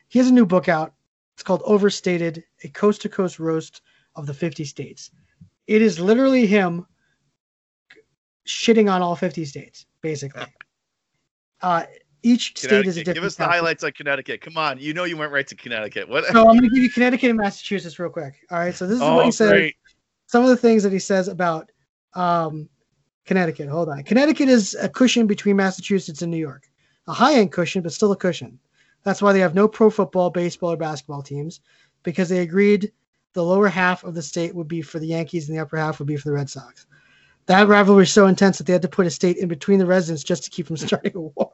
[0.08, 0.94] He has a new book out.
[1.34, 3.82] It's called Overstated: A Coast to Coast Roast
[4.16, 5.12] of the 50 States.
[5.68, 6.86] It is literally him
[8.46, 10.46] shitting on all 50 states, basically.
[11.64, 11.86] Uh,
[12.24, 13.18] each state is a different.
[13.18, 14.42] Give us the highlights on Connecticut.
[14.42, 16.10] Come on, you know you went right to Connecticut.
[16.10, 16.26] What?
[16.26, 18.34] So I'm going to give you Connecticut and Massachusetts real quick.
[18.50, 18.74] All right.
[18.74, 19.52] So this is what oh, he says.
[19.52, 19.76] great.
[20.26, 21.72] Some of the things that he says about
[22.14, 22.68] um,
[23.26, 23.70] Connecticut.
[23.70, 24.04] Hold on.
[24.04, 26.70] Connecticut is a cushion between Massachusetts and New York.
[27.08, 28.60] A high-end cushion, but still a cushion.
[29.04, 31.62] That's why they have no pro football, baseball, or basketball teams
[32.04, 32.92] because they agreed
[33.34, 36.00] the lower half of the state would be for the Yankees and the upper half
[36.00, 36.86] would be for the Red Sox.
[37.48, 39.86] That rivalry is so intense that they had to put a state in between the
[39.86, 41.52] residents just to keep from starting a war.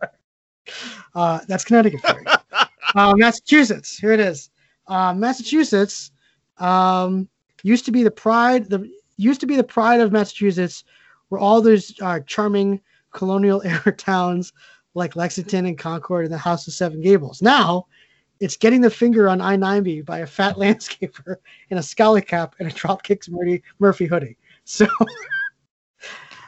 [1.15, 2.01] Uh, that's Connecticut
[2.95, 3.97] uh, Massachusetts.
[3.97, 4.49] Here it is.
[4.87, 6.11] Uh, Massachusetts
[6.57, 7.27] um,
[7.63, 8.69] used to be the pride.
[8.69, 10.83] The used to be the pride of Massachusetts,
[11.29, 12.81] where all those uh, charming
[13.13, 14.53] colonial era towns
[14.93, 17.41] like Lexington and Concord and the House of Seven Gables.
[17.41, 17.87] Now,
[18.39, 21.37] it's getting the finger on I ninety by a fat landscaper
[21.69, 24.37] in a scally cap and a Dropkicks Murphy Murphy hoodie.
[24.65, 24.87] So.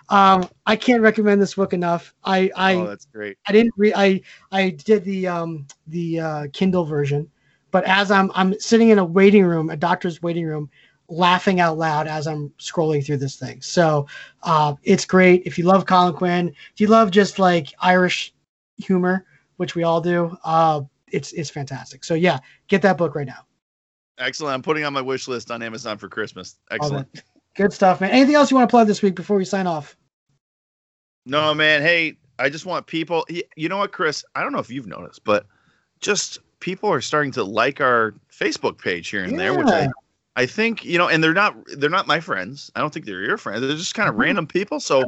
[0.10, 2.16] Um, I can't recommend this book enough.
[2.24, 3.38] I, I oh, that's great.
[3.48, 3.94] I didn't read.
[3.96, 4.22] I
[4.52, 7.30] I did the um the uh, Kindle version,
[7.70, 10.70] but as I'm I'm sitting in a waiting room, a doctor's waiting room,
[11.10, 13.62] laughing out loud as I'm scrolling through this thing.
[13.62, 14.08] So
[14.44, 15.44] uh, it's great.
[15.46, 18.34] If you love Colin Quinn, if you love just like Irish
[18.78, 19.26] humor,
[19.58, 20.82] which we all do, uh,
[21.12, 22.04] it's it's fantastic.
[22.04, 23.46] So yeah, get that book right now.
[24.20, 24.54] Excellent.
[24.54, 26.58] I'm putting on my wish list on Amazon for Christmas.
[26.72, 27.24] Excellent.
[27.56, 28.12] Good stuff, man.
[28.12, 29.98] Anything else you want to plug this week before we sign off?
[31.26, 31.82] No, man.
[31.82, 33.26] Hey, I just want people.
[33.56, 34.24] You know what, Chris?
[34.36, 35.46] I don't know if you've noticed, but
[36.00, 39.38] just people are starting to like our Facebook page here and yeah.
[39.38, 39.88] there, which I,
[40.40, 42.72] I think you know, and they're not they're not my friends.
[42.74, 43.60] I don't think they're your friends.
[43.60, 44.22] They're just kind of mm-hmm.
[44.22, 44.80] random people.
[44.80, 45.04] So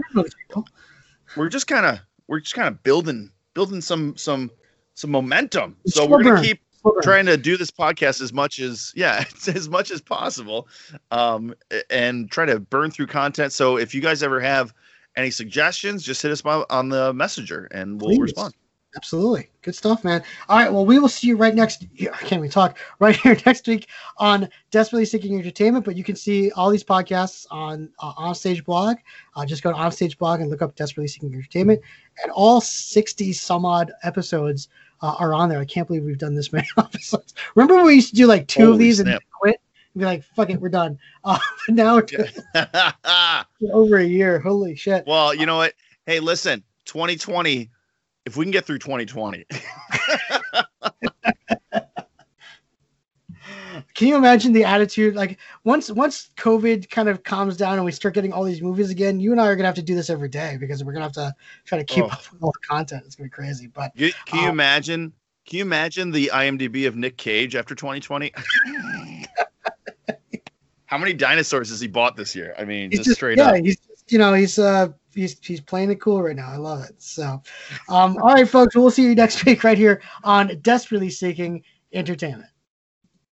[1.38, 4.52] we're just kind of we're just kind of building building some some
[4.96, 5.78] some momentum.
[5.88, 6.60] So we're gonna keep
[7.02, 10.68] trying to do this podcast as much as yeah as much as possible
[11.12, 11.54] um
[11.92, 14.74] and try to burn through content so if you guys ever have
[15.16, 18.22] any suggestions, just hit us on the messenger and we'll Please.
[18.22, 18.54] respond.
[18.96, 19.50] Absolutely.
[19.62, 20.22] Good stuff, man.
[20.50, 20.72] All right.
[20.72, 21.86] Well, we will see you right next.
[22.02, 23.88] I can't even talk right here next week
[24.18, 25.86] on Desperately Seeking Entertainment.
[25.86, 28.98] But you can see all these podcasts on uh, Onstage Blog.
[29.36, 31.80] Uh, just go to Onstage Blog and look up Desperately Seeking Entertainment.
[32.22, 34.68] And all 60 some odd episodes
[35.02, 35.60] uh, are on there.
[35.60, 37.34] I can't believe we've done this many episodes.
[37.56, 39.22] Remember when we used to do like two Holy of these snap.
[39.22, 39.62] and quit?
[39.94, 41.38] And be like, "Fuck it, we're done." Uh,
[41.70, 42.02] now
[43.72, 44.40] over a year.
[44.40, 45.06] Holy shit!
[45.06, 45.74] Well, you know what?
[46.08, 47.70] Hey, listen, 2020.
[48.26, 49.46] If we can get through 2020.
[53.96, 55.16] can you imagine the attitude?
[55.16, 58.90] Like once once COVID kind of calms down and we start getting all these movies
[58.90, 61.06] again, you and I are gonna have to do this every day because we're gonna
[61.06, 61.34] have to
[61.66, 62.08] try to keep oh.
[62.08, 63.04] up with all the content.
[63.06, 63.68] It's gonna be crazy.
[63.68, 65.14] But can you um, imagine?
[65.46, 68.32] Can you imagine the IMDb of Nick Cage after 2020?
[70.86, 72.54] How many dinosaurs has he bought this year?
[72.58, 73.56] I mean, just, just, straight yeah, up.
[73.64, 73.78] He's
[74.10, 76.50] you know, he's uh he's he's playing it cool right now.
[76.50, 77.02] I love it.
[77.02, 77.42] So
[77.90, 82.50] um, all right, folks, we'll see you next week right here on Desperately Seeking Entertainment.